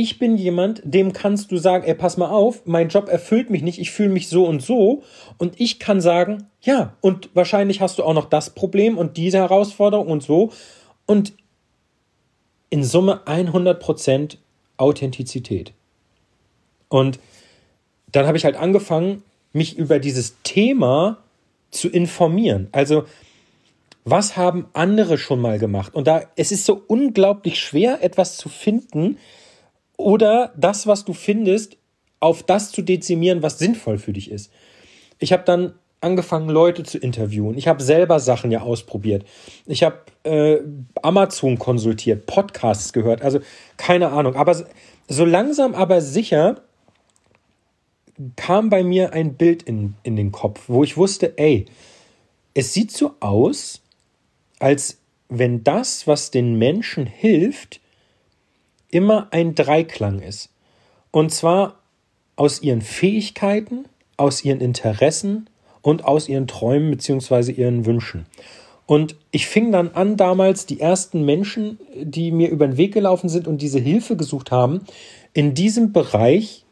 ich 0.00 0.18
bin 0.18 0.38
jemand, 0.38 0.80
dem 0.82 1.12
kannst 1.12 1.52
du 1.52 1.58
sagen, 1.58 1.84
ey, 1.84 1.94
pass 1.94 2.16
mal 2.16 2.30
auf, 2.30 2.64
mein 2.64 2.88
Job 2.88 3.08
erfüllt 3.08 3.50
mich 3.50 3.62
nicht, 3.62 3.78
ich 3.78 3.90
fühle 3.90 4.08
mich 4.08 4.28
so 4.28 4.46
und 4.46 4.62
so. 4.62 5.02
Und 5.36 5.60
ich 5.60 5.78
kann 5.78 6.00
sagen, 6.00 6.46
ja, 6.62 6.94
und 7.02 7.28
wahrscheinlich 7.34 7.82
hast 7.82 7.98
du 7.98 8.04
auch 8.04 8.14
noch 8.14 8.24
das 8.24 8.50
Problem 8.50 8.96
und 8.96 9.18
diese 9.18 9.38
Herausforderung 9.38 10.06
und 10.08 10.22
so. 10.22 10.52
Und 11.04 11.34
in 12.70 12.82
Summe 12.82 13.22
100% 13.26 14.38
Authentizität. 14.78 15.72
Und 16.88 17.18
dann 18.10 18.26
habe 18.26 18.38
ich 18.38 18.44
halt 18.44 18.56
angefangen, 18.56 19.22
mich 19.52 19.76
über 19.76 19.98
dieses 19.98 20.36
Thema 20.44 21.18
zu 21.70 21.88
informieren. 21.88 22.68
Also, 22.72 23.04
was 24.04 24.38
haben 24.38 24.66
andere 24.72 25.18
schon 25.18 25.40
mal 25.40 25.58
gemacht? 25.58 25.94
Und 25.94 26.06
da, 26.06 26.22
es 26.36 26.52
ist 26.52 26.64
so 26.64 26.82
unglaublich 26.86 27.60
schwer, 27.60 28.02
etwas 28.02 28.38
zu 28.38 28.48
finden 28.48 29.18
oder 30.02 30.52
das, 30.56 30.86
was 30.86 31.04
du 31.04 31.12
findest, 31.12 31.76
auf 32.20 32.42
das 32.42 32.70
zu 32.70 32.82
dezimieren, 32.82 33.42
was 33.42 33.58
sinnvoll 33.58 33.98
für 33.98 34.12
dich 34.12 34.30
ist. 34.30 34.52
Ich 35.18 35.32
habe 35.32 35.44
dann 35.44 35.74
angefangen, 36.00 36.48
Leute 36.48 36.82
zu 36.82 36.98
interviewen. 36.98 37.56
Ich 37.58 37.68
habe 37.68 37.82
selber 37.82 38.20
Sachen 38.20 38.50
ja 38.50 38.62
ausprobiert. 38.62 39.24
Ich 39.66 39.82
habe 39.82 39.98
äh, 40.24 40.58
Amazon 41.02 41.58
konsultiert, 41.58 42.26
Podcasts 42.26 42.92
gehört, 42.92 43.22
also 43.22 43.40
keine 43.76 44.10
Ahnung. 44.10 44.34
Aber 44.34 44.56
so 45.08 45.24
langsam, 45.24 45.74
aber 45.74 46.00
sicher 46.00 46.62
kam 48.36 48.70
bei 48.70 48.82
mir 48.82 49.12
ein 49.12 49.34
Bild 49.34 49.62
in, 49.62 49.94
in 50.02 50.16
den 50.16 50.32
Kopf, 50.32 50.64
wo 50.68 50.84
ich 50.84 50.96
wusste, 50.96 51.38
ey, 51.38 51.66
es 52.54 52.72
sieht 52.72 52.90
so 52.90 53.14
aus, 53.20 53.82
als 54.58 54.98
wenn 55.28 55.64
das, 55.64 56.06
was 56.06 56.30
den 56.30 56.58
Menschen 56.58 57.06
hilft, 57.06 57.80
immer 58.90 59.28
ein 59.30 59.54
Dreiklang 59.54 60.20
ist. 60.20 60.50
Und 61.10 61.32
zwar 61.32 61.80
aus 62.36 62.62
ihren 62.62 62.82
Fähigkeiten, 62.82 63.84
aus 64.16 64.44
ihren 64.44 64.60
Interessen 64.60 65.48
und 65.82 66.04
aus 66.04 66.28
ihren 66.28 66.46
Träumen 66.46 66.90
bzw. 66.90 67.52
ihren 67.52 67.86
Wünschen. 67.86 68.26
Und 68.86 69.14
ich 69.30 69.46
fing 69.46 69.70
dann 69.70 69.92
an, 69.92 70.16
damals 70.16 70.66
die 70.66 70.80
ersten 70.80 71.24
Menschen, 71.24 71.78
die 71.96 72.32
mir 72.32 72.50
über 72.50 72.66
den 72.66 72.76
Weg 72.76 72.92
gelaufen 72.92 73.28
sind 73.28 73.46
und 73.46 73.62
diese 73.62 73.78
Hilfe 73.78 74.16
gesucht 74.16 74.50
haben, 74.50 74.80
in 75.32 75.54
diesem 75.54 75.92
Bereich 75.92 76.64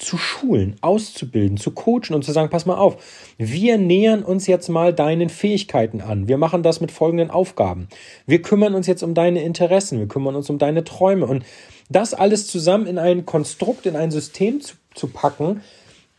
zu 0.00 0.16
schulen, 0.16 0.76
auszubilden, 0.80 1.56
zu 1.56 1.72
coachen 1.72 2.14
und 2.14 2.24
zu 2.24 2.32
sagen, 2.32 2.50
pass 2.50 2.66
mal 2.66 2.76
auf, 2.76 2.96
wir 3.38 3.78
nähern 3.78 4.22
uns 4.22 4.46
jetzt 4.46 4.68
mal 4.68 4.94
deinen 4.94 5.28
Fähigkeiten 5.28 6.00
an. 6.00 6.26
Wir 6.26 6.38
machen 6.38 6.62
das 6.62 6.80
mit 6.80 6.90
folgenden 6.90 7.30
Aufgaben. 7.30 7.88
Wir 8.26 8.42
kümmern 8.42 8.74
uns 8.74 8.86
jetzt 8.86 9.02
um 9.02 9.14
deine 9.14 9.42
Interessen, 9.42 9.98
wir 9.98 10.08
kümmern 10.08 10.36
uns 10.36 10.48
um 10.48 10.58
deine 10.58 10.84
Träume 10.84 11.26
und 11.26 11.44
das 11.90 12.14
alles 12.14 12.46
zusammen 12.46 12.86
in 12.86 12.98
ein 12.98 13.26
Konstrukt, 13.26 13.84
in 13.84 13.96
ein 13.96 14.10
System 14.10 14.60
zu, 14.60 14.76
zu 14.94 15.08
packen, 15.08 15.60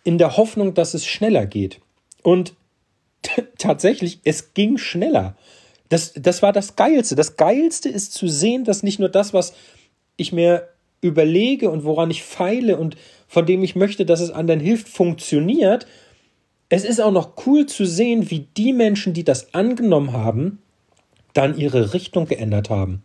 in 0.03 0.17
der 0.17 0.37
Hoffnung, 0.37 0.73
dass 0.73 0.93
es 0.93 1.05
schneller 1.05 1.45
geht. 1.45 1.79
Und 2.21 2.53
tatsächlich, 3.57 4.19
es 4.23 4.53
ging 4.53 4.77
schneller. 4.77 5.35
Das, 5.89 6.13
das 6.15 6.41
war 6.41 6.53
das 6.53 6.75
Geilste. 6.75 7.15
Das 7.15 7.35
Geilste 7.35 7.89
ist 7.89 8.13
zu 8.13 8.27
sehen, 8.27 8.63
dass 8.63 8.83
nicht 8.83 8.99
nur 8.99 9.09
das, 9.09 9.33
was 9.33 9.53
ich 10.17 10.31
mir 10.31 10.67
überlege 11.01 11.69
und 11.69 11.83
woran 11.83 12.11
ich 12.11 12.23
feile 12.23 12.77
und 12.77 12.95
von 13.27 13.45
dem 13.45 13.63
ich 13.63 13.75
möchte, 13.75 14.05
dass 14.05 14.21
es 14.21 14.31
anderen 14.31 14.59
hilft, 14.59 14.87
funktioniert. 14.87 15.87
Es 16.69 16.85
ist 16.85 17.01
auch 17.01 17.11
noch 17.11 17.33
cool 17.45 17.65
zu 17.65 17.85
sehen, 17.85 18.29
wie 18.29 18.47
die 18.55 18.73
Menschen, 18.73 19.13
die 19.13 19.23
das 19.23 19.53
angenommen 19.53 20.13
haben, 20.13 20.59
dann 21.33 21.57
ihre 21.57 21.93
Richtung 21.93 22.27
geändert 22.27 22.69
haben 22.69 23.03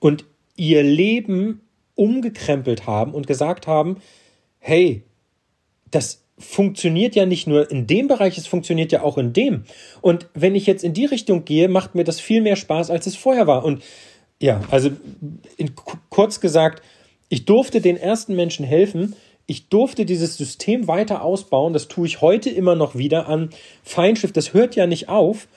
und 0.00 0.24
ihr 0.56 0.82
Leben 0.82 1.60
umgekrempelt 1.94 2.86
haben 2.86 3.14
und 3.14 3.26
gesagt 3.26 3.66
haben, 3.66 3.98
hey, 4.58 5.02
das 5.90 6.22
funktioniert 6.38 7.14
ja 7.14 7.24
nicht 7.24 7.46
nur 7.46 7.70
in 7.70 7.86
dem 7.86 8.08
Bereich, 8.08 8.36
es 8.36 8.46
funktioniert 8.46 8.92
ja 8.92 9.02
auch 9.02 9.16
in 9.16 9.32
dem. 9.32 9.64
Und 10.02 10.28
wenn 10.34 10.54
ich 10.54 10.66
jetzt 10.66 10.84
in 10.84 10.92
die 10.92 11.06
Richtung 11.06 11.44
gehe, 11.44 11.68
macht 11.68 11.94
mir 11.94 12.04
das 12.04 12.20
viel 12.20 12.42
mehr 12.42 12.56
Spaß, 12.56 12.90
als 12.90 13.06
es 13.06 13.16
vorher 13.16 13.46
war. 13.46 13.64
Und 13.64 13.82
ja, 14.40 14.60
also 14.70 14.90
in, 15.56 15.74
kurz 16.10 16.40
gesagt, 16.40 16.82
ich 17.28 17.44
durfte 17.44 17.80
den 17.80 17.96
ersten 17.96 18.36
Menschen 18.36 18.64
helfen. 18.64 19.14
Ich 19.46 19.68
durfte 19.68 20.04
dieses 20.04 20.36
System 20.36 20.88
weiter 20.88 21.22
ausbauen. 21.22 21.72
Das 21.72 21.88
tue 21.88 22.06
ich 22.06 22.20
heute 22.20 22.50
immer 22.50 22.74
noch 22.74 22.96
wieder 22.96 23.28
an 23.28 23.50
Feinschrift. 23.82 24.36
Das 24.36 24.54
hört 24.54 24.76
ja 24.76 24.86
nicht 24.86 25.08
auf. 25.08 25.48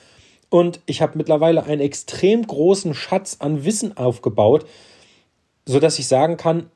Und 0.48 0.80
ich 0.86 1.00
habe 1.00 1.16
mittlerweile 1.16 1.64
einen 1.64 1.80
extrem 1.80 2.46
großen 2.46 2.94
Schatz 2.94 3.36
an 3.38 3.64
Wissen 3.64 3.96
aufgebaut, 3.96 4.66
sodass 5.64 5.98
ich 5.98 6.08
sagen 6.08 6.36
kann, 6.36 6.70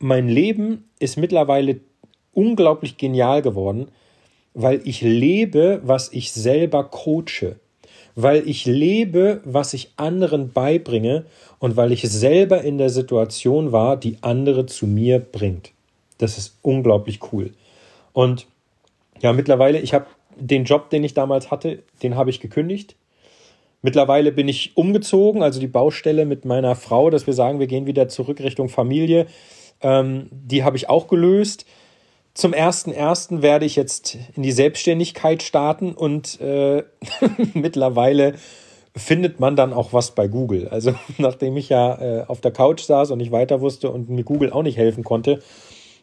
mein 0.00 0.28
Leben 0.28 0.88
ist 0.98 1.16
mittlerweile 1.16 1.80
unglaublich 2.32 2.96
genial 2.96 3.40
geworden, 3.42 3.88
weil 4.52 4.80
ich 4.84 5.00
lebe, 5.00 5.80
was 5.84 6.12
ich 6.12 6.32
selber 6.32 6.84
coache 6.84 7.56
weil 8.16 8.48
ich 8.48 8.66
lebe, 8.66 9.40
was 9.44 9.74
ich 9.74 9.92
anderen 9.96 10.52
beibringe 10.52 11.24
und 11.58 11.76
weil 11.76 11.92
ich 11.92 12.02
selber 12.02 12.62
in 12.62 12.78
der 12.78 12.90
Situation 12.90 13.72
war, 13.72 13.96
die 13.96 14.18
andere 14.20 14.66
zu 14.66 14.86
mir 14.86 15.18
bringt. 15.18 15.72
Das 16.18 16.38
ist 16.38 16.56
unglaublich 16.62 17.20
cool. 17.32 17.50
Und 18.12 18.46
ja, 19.20 19.32
mittlerweile, 19.32 19.80
ich 19.80 19.94
habe 19.94 20.06
den 20.36 20.64
Job, 20.64 20.90
den 20.90 21.04
ich 21.04 21.14
damals 21.14 21.50
hatte, 21.50 21.82
den 22.02 22.16
habe 22.16 22.30
ich 22.30 22.40
gekündigt. 22.40 22.96
Mittlerweile 23.82 24.32
bin 24.32 24.48
ich 24.48 24.76
umgezogen, 24.76 25.42
also 25.42 25.60
die 25.60 25.66
Baustelle 25.66 26.24
mit 26.24 26.44
meiner 26.44 26.74
Frau, 26.74 27.10
dass 27.10 27.26
wir 27.26 27.34
sagen, 27.34 27.60
wir 27.60 27.66
gehen 27.66 27.86
wieder 27.86 28.08
zurück 28.08 28.40
Richtung 28.40 28.68
Familie. 28.68 29.26
Ähm, 29.82 30.28
die 30.30 30.64
habe 30.64 30.76
ich 30.76 30.88
auch 30.88 31.08
gelöst. 31.08 31.66
Zum 32.34 32.52
ersten 32.52 33.42
werde 33.42 33.64
ich 33.64 33.76
jetzt 33.76 34.18
in 34.34 34.42
die 34.42 34.50
Selbstständigkeit 34.50 35.42
starten 35.44 35.92
und 35.92 36.40
äh, 36.40 36.82
mittlerweile 37.54 38.34
findet 38.96 39.38
man 39.38 39.54
dann 39.54 39.72
auch 39.72 39.92
was 39.92 40.16
bei 40.16 40.26
Google. 40.26 40.68
Also 40.68 40.94
nachdem 41.18 41.56
ich 41.56 41.68
ja 41.68 42.00
äh, 42.00 42.24
auf 42.26 42.40
der 42.40 42.50
Couch 42.50 42.82
saß 42.82 43.12
und 43.12 43.18
nicht 43.18 43.30
weiter 43.32 43.60
wusste 43.60 43.90
und 43.90 44.10
mir 44.10 44.24
Google 44.24 44.52
auch 44.52 44.64
nicht 44.64 44.76
helfen 44.76 45.04
konnte, 45.04 45.42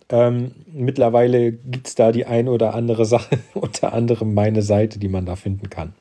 ähm, 0.10 0.52
mittlerweile 0.72 1.52
gibt 1.52 1.88
es 1.88 1.96
da 1.96 2.14
die 2.14 2.26
ein 2.26 2.48
oder 2.48 2.74
andere 2.76 3.06
Sache, 3.06 3.40
unter 3.54 3.92
anderem 3.92 4.34
meine 4.34 4.62
Seite, 4.62 5.00
die 5.00 5.10
man 5.10 5.26
da 5.26 5.36
finden 5.36 5.70
kann. 5.70 5.94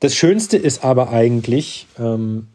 Das 0.00 0.14
Schönste 0.14 0.56
ist 0.56 0.82
aber 0.82 1.10
eigentlich, 1.10 1.86
ähm, 1.98 2.48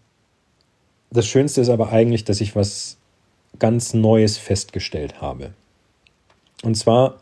das 1.12 1.28
Schönste 1.28 1.62
ist 1.62 1.70
aber 1.70 1.92
eigentlich, 1.92 2.24
dass 2.24 2.42
ich 2.42 2.56
was 2.56 2.98
ganz 3.60 3.94
Neues 3.94 4.40
festgestellt 4.40 5.22
habe. 5.22 5.54
Und 6.64 6.76
zwar, 6.76 7.18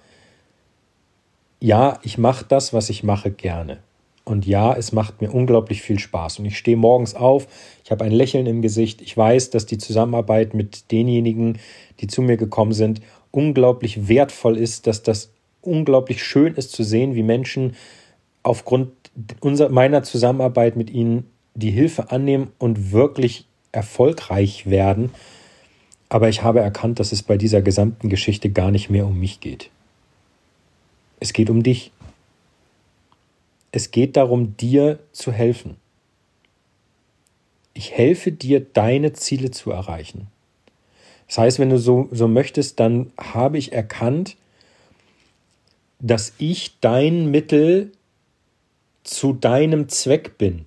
ja, 1.59 1.99
ich 2.03 2.17
mache 2.17 2.45
das, 2.47 2.73
was 2.73 2.89
ich 2.89 3.03
mache, 3.03 3.31
gerne. 3.31 3.79
Und 4.25 4.45
ja, 4.45 4.73
es 4.73 4.93
macht 4.93 5.21
mir 5.21 5.31
unglaublich 5.31 5.81
viel 5.81 5.99
Spaß. 5.99 6.39
Und 6.39 6.45
ich 6.45 6.57
stehe 6.57 6.77
morgens 6.77 7.13
auf, 7.13 7.47
ich 7.83 7.91
habe 7.91 8.05
ein 8.05 8.11
Lächeln 8.11 8.45
im 8.45 8.61
Gesicht. 8.61 9.01
Ich 9.01 9.15
weiß, 9.17 9.49
dass 9.49 9.65
die 9.65 9.77
Zusammenarbeit 9.77 10.53
mit 10.53 10.91
denjenigen, 10.91 11.59
die 11.99 12.07
zu 12.07 12.21
mir 12.21 12.37
gekommen 12.37 12.71
sind, 12.71 13.01
unglaublich 13.31 14.07
wertvoll 14.07 14.57
ist, 14.57 14.87
dass 14.87 15.03
das 15.03 15.31
unglaublich 15.61 16.23
schön 16.23 16.53
ist 16.55 16.71
zu 16.71 16.83
sehen, 16.83 17.15
wie 17.15 17.23
Menschen 17.23 17.75
aufgrund 18.43 18.91
unserer, 19.41 19.69
meiner 19.69 20.03
Zusammenarbeit 20.03 20.75
mit 20.75 20.89
ihnen 20.89 21.29
die 21.55 21.71
Hilfe 21.71 22.11
annehmen 22.11 22.51
und 22.59 22.91
wirklich 22.91 23.45
erfolgreich 23.71 24.69
werden 24.69 25.11
aber 26.13 26.29
ich 26.29 26.43
habe 26.43 26.59
erkannt, 26.59 26.99
dass 26.99 27.11
es 27.11 27.23
bei 27.23 27.37
dieser 27.37 27.63
gesamten 27.63 28.07
Geschichte 28.07 28.51
gar 28.51 28.69
nicht 28.69 28.91
mehr 28.91 29.07
um 29.07 29.19
mich 29.19 29.39
geht. 29.39 29.71
Es 31.19 31.33
geht 31.33 31.49
um 31.49 31.63
dich. 31.63 31.91
Es 33.71 33.89
geht 33.89 34.15
darum, 34.15 34.55
dir 34.55 34.99
zu 35.11 35.31
helfen. 35.31 35.75
Ich 37.73 37.93
helfe 37.93 38.31
dir, 38.31 38.59
deine 38.59 39.13
Ziele 39.13 39.49
zu 39.49 39.71
erreichen. 39.71 40.27
Das 41.25 41.39
heißt, 41.39 41.57
wenn 41.57 41.71
du 41.71 41.79
so, 41.79 42.09
so 42.11 42.27
möchtest, 42.27 42.79
dann 42.79 43.11
habe 43.17 43.57
ich 43.57 43.73
erkannt, 43.73 44.37
dass 45.97 46.33
ich 46.37 46.79
dein 46.79 47.31
Mittel 47.31 47.91
zu 49.03 49.33
deinem 49.33 49.89
Zweck 49.89 50.37
bin. 50.37 50.65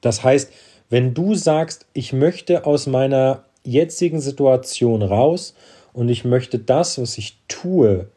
Das 0.00 0.24
heißt, 0.24 0.50
wenn 0.88 1.12
du 1.12 1.34
sagst, 1.34 1.84
ich 1.92 2.14
möchte 2.14 2.64
aus 2.64 2.86
meiner 2.86 3.44
jetzigen 3.64 4.20
Situation 4.20 5.02
raus 5.02 5.54
und 5.92 6.08
ich 6.08 6.24
möchte 6.24 6.58
das, 6.58 7.00
was 7.00 7.18
ich 7.18 7.38
tue, 7.48 8.08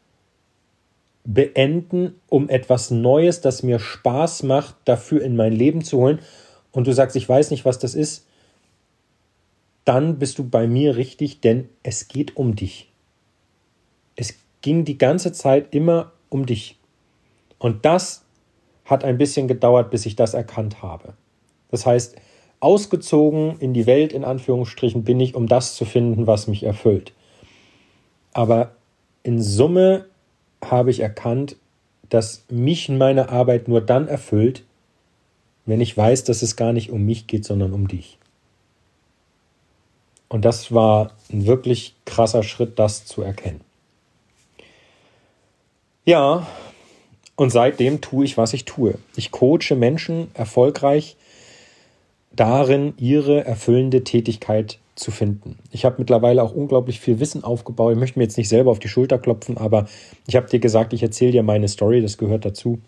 beenden, 1.24 2.14
um 2.28 2.48
etwas 2.48 2.90
Neues, 2.90 3.40
das 3.40 3.62
mir 3.62 3.78
Spaß 3.78 4.44
macht, 4.44 4.76
dafür 4.84 5.22
in 5.22 5.36
mein 5.36 5.52
Leben 5.52 5.82
zu 5.82 5.98
holen, 5.98 6.20
und 6.72 6.86
du 6.86 6.92
sagst, 6.92 7.16
ich 7.16 7.28
weiß 7.28 7.50
nicht, 7.50 7.64
was 7.64 7.78
das 7.78 7.94
ist, 7.94 8.26
dann 9.84 10.18
bist 10.18 10.38
du 10.38 10.48
bei 10.48 10.66
mir 10.66 10.96
richtig, 10.96 11.40
denn 11.40 11.68
es 11.82 12.08
geht 12.08 12.36
um 12.36 12.54
dich. 12.54 12.92
Es 14.14 14.34
ging 14.60 14.84
die 14.84 14.98
ganze 14.98 15.32
Zeit 15.32 15.74
immer 15.74 16.12
um 16.28 16.44
dich. 16.44 16.78
Und 17.58 17.84
das 17.86 18.24
hat 18.84 19.04
ein 19.04 19.16
bisschen 19.16 19.48
gedauert, 19.48 19.90
bis 19.90 20.04
ich 20.04 20.16
das 20.16 20.34
erkannt 20.34 20.82
habe. 20.82 21.14
Das 21.70 21.86
heißt, 21.86 22.16
ausgezogen 22.60 23.58
in 23.60 23.74
die 23.74 23.86
Welt 23.86 24.12
in 24.12 24.24
Anführungsstrichen 24.24 25.04
bin 25.04 25.20
ich, 25.20 25.34
um 25.34 25.46
das 25.46 25.74
zu 25.74 25.84
finden, 25.84 26.26
was 26.26 26.46
mich 26.46 26.62
erfüllt. 26.62 27.12
Aber 28.32 28.72
in 29.22 29.42
Summe 29.42 30.06
habe 30.64 30.90
ich 30.90 31.00
erkannt, 31.00 31.56
dass 32.08 32.44
mich 32.48 32.88
meine 32.88 33.28
Arbeit 33.30 33.68
nur 33.68 33.80
dann 33.80 34.08
erfüllt, 34.08 34.62
wenn 35.64 35.80
ich 35.80 35.96
weiß, 35.96 36.24
dass 36.24 36.42
es 36.42 36.56
gar 36.56 36.72
nicht 36.72 36.90
um 36.90 37.02
mich 37.04 37.26
geht, 37.26 37.44
sondern 37.44 37.72
um 37.72 37.88
dich. 37.88 38.18
Und 40.28 40.44
das 40.44 40.72
war 40.72 41.12
ein 41.32 41.46
wirklich 41.46 41.94
krasser 42.04 42.42
Schritt, 42.42 42.78
das 42.78 43.04
zu 43.04 43.22
erkennen. 43.22 43.60
Ja, 46.04 46.46
und 47.36 47.50
seitdem 47.50 48.00
tue 48.00 48.24
ich, 48.24 48.38
was 48.38 48.52
ich 48.54 48.64
tue. 48.64 48.94
Ich 49.16 49.30
coache 49.30 49.74
Menschen 49.76 50.30
erfolgreich 50.34 51.16
darin, 52.36 52.94
ihre 52.98 53.44
erfüllende 53.44 54.04
Tätigkeit 54.04 54.78
zu 54.94 55.10
finden. 55.10 55.58
Ich 55.70 55.84
habe 55.84 55.96
mittlerweile 55.98 56.42
auch 56.42 56.54
unglaublich 56.54 57.00
viel 57.00 57.20
Wissen 57.20 57.44
aufgebaut. 57.44 57.92
Ich 57.92 57.98
möchte 57.98 58.18
mir 58.18 58.24
jetzt 58.24 58.38
nicht 58.38 58.48
selber 58.48 58.70
auf 58.70 58.78
die 58.78 58.88
Schulter 58.88 59.18
klopfen, 59.18 59.58
aber 59.58 59.86
ich 60.26 60.36
habe 60.36 60.48
dir 60.48 60.58
gesagt, 60.58 60.92
ich 60.92 61.02
erzähle 61.02 61.32
dir 61.32 61.42
meine 61.42 61.68
Story, 61.68 62.00
das 62.00 62.16
gehört 62.16 62.44
dazu. 62.44 62.78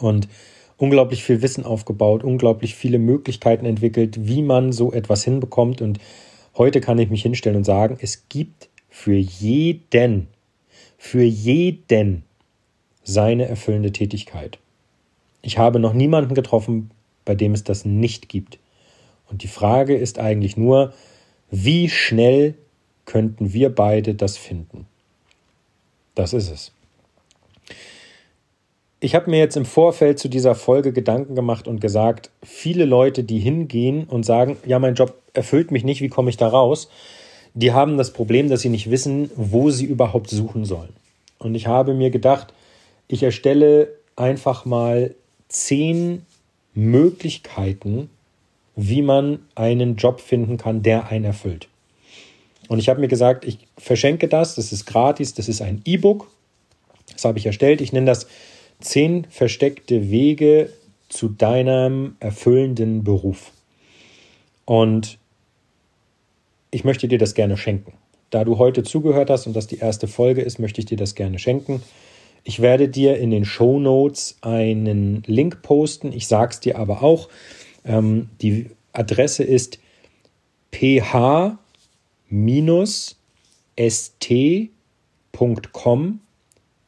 Und 0.00 0.28
unglaublich 0.76 1.22
viel 1.24 1.42
Wissen 1.42 1.64
aufgebaut, 1.64 2.24
unglaublich 2.24 2.74
viele 2.74 2.98
Möglichkeiten 2.98 3.66
entwickelt, 3.66 4.26
wie 4.26 4.42
man 4.42 4.72
so 4.72 4.92
etwas 4.92 5.24
hinbekommt. 5.24 5.80
Und 5.80 5.98
heute 6.56 6.80
kann 6.80 6.98
ich 6.98 7.10
mich 7.10 7.22
hinstellen 7.22 7.58
und 7.58 7.64
sagen, 7.64 7.98
es 8.00 8.28
gibt 8.28 8.68
für 8.88 9.16
jeden, 9.16 10.28
für 10.96 11.22
jeden 11.22 12.24
seine 13.04 13.46
erfüllende 13.46 13.92
Tätigkeit. 13.92 14.58
Ich 15.40 15.56
habe 15.56 15.78
noch 15.78 15.92
niemanden 15.92 16.34
getroffen, 16.34 16.90
bei 17.24 17.34
dem 17.34 17.52
es 17.52 17.64
das 17.64 17.84
nicht 17.84 18.28
gibt. 18.28 18.58
Und 19.30 19.42
die 19.42 19.48
Frage 19.48 19.96
ist 19.96 20.18
eigentlich 20.18 20.56
nur, 20.56 20.92
wie 21.50 21.88
schnell 21.88 22.54
könnten 23.04 23.52
wir 23.52 23.74
beide 23.74 24.14
das 24.14 24.36
finden? 24.36 24.86
Das 26.14 26.32
ist 26.32 26.50
es. 26.50 26.72
Ich 29.00 29.14
habe 29.14 29.30
mir 29.30 29.38
jetzt 29.38 29.56
im 29.56 29.64
Vorfeld 29.64 30.18
zu 30.18 30.28
dieser 30.28 30.56
Folge 30.56 30.92
Gedanken 30.92 31.36
gemacht 31.36 31.68
und 31.68 31.80
gesagt, 31.80 32.30
viele 32.42 32.84
Leute, 32.84 33.22
die 33.22 33.38
hingehen 33.38 34.04
und 34.04 34.24
sagen, 34.24 34.56
ja, 34.66 34.80
mein 34.80 34.96
Job 34.96 35.14
erfüllt 35.34 35.70
mich 35.70 35.84
nicht, 35.84 36.00
wie 36.00 36.08
komme 36.08 36.30
ich 36.30 36.36
da 36.36 36.48
raus? 36.48 36.90
Die 37.54 37.72
haben 37.72 37.96
das 37.96 38.12
Problem, 38.12 38.48
dass 38.48 38.62
sie 38.62 38.68
nicht 38.68 38.90
wissen, 38.90 39.30
wo 39.36 39.70
sie 39.70 39.84
überhaupt 39.84 40.30
suchen 40.30 40.64
sollen. 40.64 40.92
Und 41.38 41.54
ich 41.54 41.68
habe 41.68 41.94
mir 41.94 42.10
gedacht, 42.10 42.52
ich 43.06 43.22
erstelle 43.22 43.88
einfach 44.16 44.64
mal 44.64 45.14
zehn 45.48 46.26
Möglichkeiten, 46.74 48.10
wie 48.80 49.02
man 49.02 49.40
einen 49.56 49.96
Job 49.96 50.20
finden 50.20 50.56
kann, 50.56 50.82
der 50.82 51.08
einen 51.08 51.24
erfüllt. 51.24 51.68
Und 52.68 52.78
ich 52.78 52.88
habe 52.88 53.00
mir 53.00 53.08
gesagt, 53.08 53.44
ich 53.44 53.58
verschenke 53.76 54.28
das, 54.28 54.54
das 54.54 54.70
ist 54.70 54.86
gratis, 54.86 55.34
das 55.34 55.48
ist 55.48 55.60
ein 55.60 55.82
E-Book, 55.84 56.30
das 57.12 57.24
habe 57.24 57.38
ich 57.38 57.46
erstellt. 57.46 57.80
Ich 57.80 57.92
nenne 57.92 58.06
das 58.06 58.28
Zehn 58.80 59.26
versteckte 59.30 60.12
Wege 60.12 60.72
zu 61.08 61.28
deinem 61.28 62.14
erfüllenden 62.20 63.02
Beruf. 63.02 63.50
Und 64.64 65.18
ich 66.70 66.84
möchte 66.84 67.08
dir 67.08 67.18
das 67.18 67.34
gerne 67.34 67.56
schenken. 67.56 67.94
Da 68.30 68.44
du 68.44 68.58
heute 68.58 68.84
zugehört 68.84 69.28
hast 69.28 69.48
und 69.48 69.56
das 69.56 69.66
die 69.66 69.78
erste 69.78 70.06
Folge 70.06 70.42
ist, 70.42 70.60
möchte 70.60 70.80
ich 70.80 70.86
dir 70.86 70.98
das 70.98 71.16
gerne 71.16 71.40
schenken. 71.40 71.82
Ich 72.44 72.60
werde 72.60 72.88
dir 72.88 73.18
in 73.18 73.32
den 73.32 73.44
Show 73.44 73.80
Notes 73.80 74.38
einen 74.42 75.24
Link 75.26 75.62
posten. 75.62 76.12
Ich 76.12 76.28
sage 76.28 76.52
es 76.52 76.60
dir 76.60 76.78
aber 76.78 77.02
auch. 77.02 77.28
Ähm, 77.88 78.28
die 78.40 78.70
Adresse 78.92 79.42
ist 79.42 79.80
ph-st.com 80.70 81.58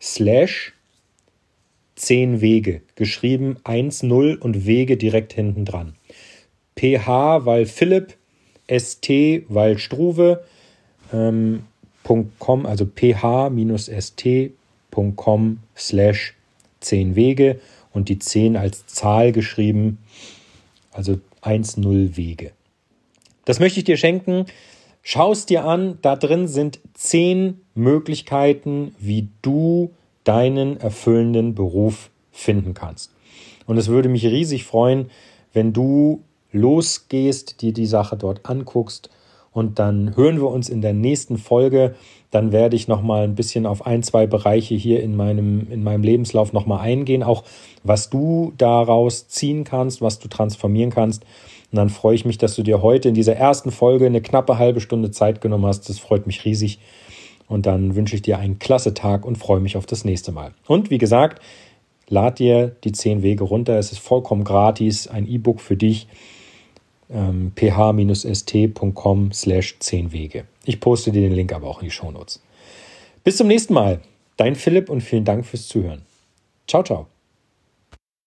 slash 0.00 0.72
10 1.96 2.40
Wege, 2.40 2.80
geschrieben 2.94 3.56
1-0 3.64 4.38
und 4.38 4.64
Wege 4.66 4.96
direkt 4.96 5.32
hinten 5.32 5.64
dran. 5.64 5.96
PH, 6.76 7.44
weil 7.44 7.66
Philipp, 7.66 8.16
ST, 8.70 9.10
weil 9.48 9.76
Struve, 9.78 10.44
ähm, 11.12 11.64
.com, 12.38 12.64
also 12.66 12.86
ph-st.com 12.86 13.98
slash 15.76 16.34
10 16.80 17.14
Wege 17.16 17.60
und 17.92 18.08
die 18.08 18.18
10 18.18 18.56
als 18.56 18.86
Zahl 18.86 19.32
geschrieben, 19.32 19.98
also 20.92 21.20
1-0 21.42 22.16
Wege. 22.16 22.53
Das 23.44 23.61
möchte 23.61 23.81
ich 23.81 23.85
dir 23.85 23.96
schenken. 23.96 24.46
Schau 25.03 25.33
es 25.33 25.46
dir 25.46 25.64
an. 25.64 25.98
Da 26.03 26.16
drin 26.16 26.48
sind 26.48 26.81
10 26.94 27.61
Möglichkeiten, 27.74 28.94
wie 28.98 29.29
du 29.42 29.90
deinen 30.24 30.79
erfüllenden 30.79 31.55
Beruf 31.55 32.11
finden 32.31 32.74
kannst. 32.74 33.12
Und 33.66 33.79
es 33.79 33.88
würde 33.88 34.09
mich 34.09 34.26
riesig 34.26 34.64
freuen, 34.64 35.11
wenn 35.53 35.72
du 35.72 36.22
losgehst, 36.53 37.62
dir 37.62 37.72
die 37.72 37.87
Sache 37.87 38.16
dort 38.16 38.48
anguckst 38.48 39.11
und 39.52 39.78
dann 39.78 40.16
hören 40.16 40.36
wir 40.36 40.48
uns 40.48 40.68
in 40.68 40.80
der 40.80 40.92
nächsten 40.92 41.36
Folge. 41.36 41.94
Dann 42.30 42.52
werde 42.52 42.76
ich 42.76 42.86
noch 42.86 43.02
mal 43.02 43.24
ein 43.24 43.34
bisschen 43.34 43.66
auf 43.66 43.84
ein, 43.84 44.02
zwei 44.04 44.26
Bereiche 44.26 44.76
hier 44.76 45.02
in 45.02 45.16
meinem, 45.16 45.66
in 45.70 45.82
meinem 45.82 46.04
Lebenslauf 46.04 46.52
noch 46.52 46.66
mal 46.66 46.78
eingehen, 46.78 47.24
auch 47.24 47.42
was 47.82 48.10
du 48.10 48.52
daraus 48.56 49.26
ziehen 49.26 49.64
kannst, 49.64 50.00
was 50.00 50.20
du 50.20 50.28
transformieren 50.28 50.90
kannst. 50.90 51.24
Und 51.72 51.76
dann 51.76 51.88
freue 51.88 52.14
ich 52.14 52.24
mich, 52.24 52.38
dass 52.38 52.54
du 52.54 52.62
dir 52.62 52.82
heute 52.82 53.08
in 53.08 53.14
dieser 53.14 53.36
ersten 53.36 53.72
Folge 53.72 54.06
eine 54.06 54.20
knappe 54.20 54.58
halbe 54.58 54.80
Stunde 54.80 55.10
Zeit 55.10 55.40
genommen 55.40 55.66
hast. 55.66 55.88
Das 55.88 55.98
freut 55.98 56.26
mich 56.26 56.44
riesig. 56.44 56.78
Und 57.48 57.66
dann 57.66 57.96
wünsche 57.96 58.14
ich 58.14 58.22
dir 58.22 58.38
einen 58.38 58.60
klasse 58.60 58.94
Tag 58.94 59.24
und 59.24 59.36
freue 59.36 59.58
mich 59.58 59.76
auf 59.76 59.86
das 59.86 60.04
nächste 60.04 60.30
Mal. 60.30 60.52
Und 60.68 60.90
wie 60.90 60.98
gesagt, 60.98 61.42
lad 62.08 62.38
dir 62.38 62.68
die 62.84 62.92
10 62.92 63.24
Wege 63.24 63.42
runter. 63.42 63.76
Es 63.76 63.90
ist 63.90 63.98
vollkommen 63.98 64.44
gratis, 64.44 65.08
ein 65.08 65.26
E-Book 65.26 65.60
für 65.60 65.76
dich. 65.76 66.06
Ähm, 67.12 67.53
ph-st.com 67.55 69.33
slash 69.33 69.79
10 69.79 70.12
Wege. 70.12 70.44
Ich 70.64 70.81
poste 70.81 71.11
dir 71.11 71.23
den 71.23 71.33
Link 71.33 71.53
aber 71.53 71.66
auch 71.68 71.81
in 71.81 71.87
die 71.87 71.90
Shownotes. 71.90 72.40
Bis 73.25 73.37
zum 73.37 73.49
nächsten 73.49 73.75
Mal. 73.75 74.01
Dein 74.37 74.55
Philipp 74.55 74.88
und 74.88 75.03
vielen 75.03 75.25
Dank 75.25 75.44
fürs 75.44 75.68
Zuhören. 75.68 76.03
Ciao, 76.66 76.83
ciao. 76.83 77.07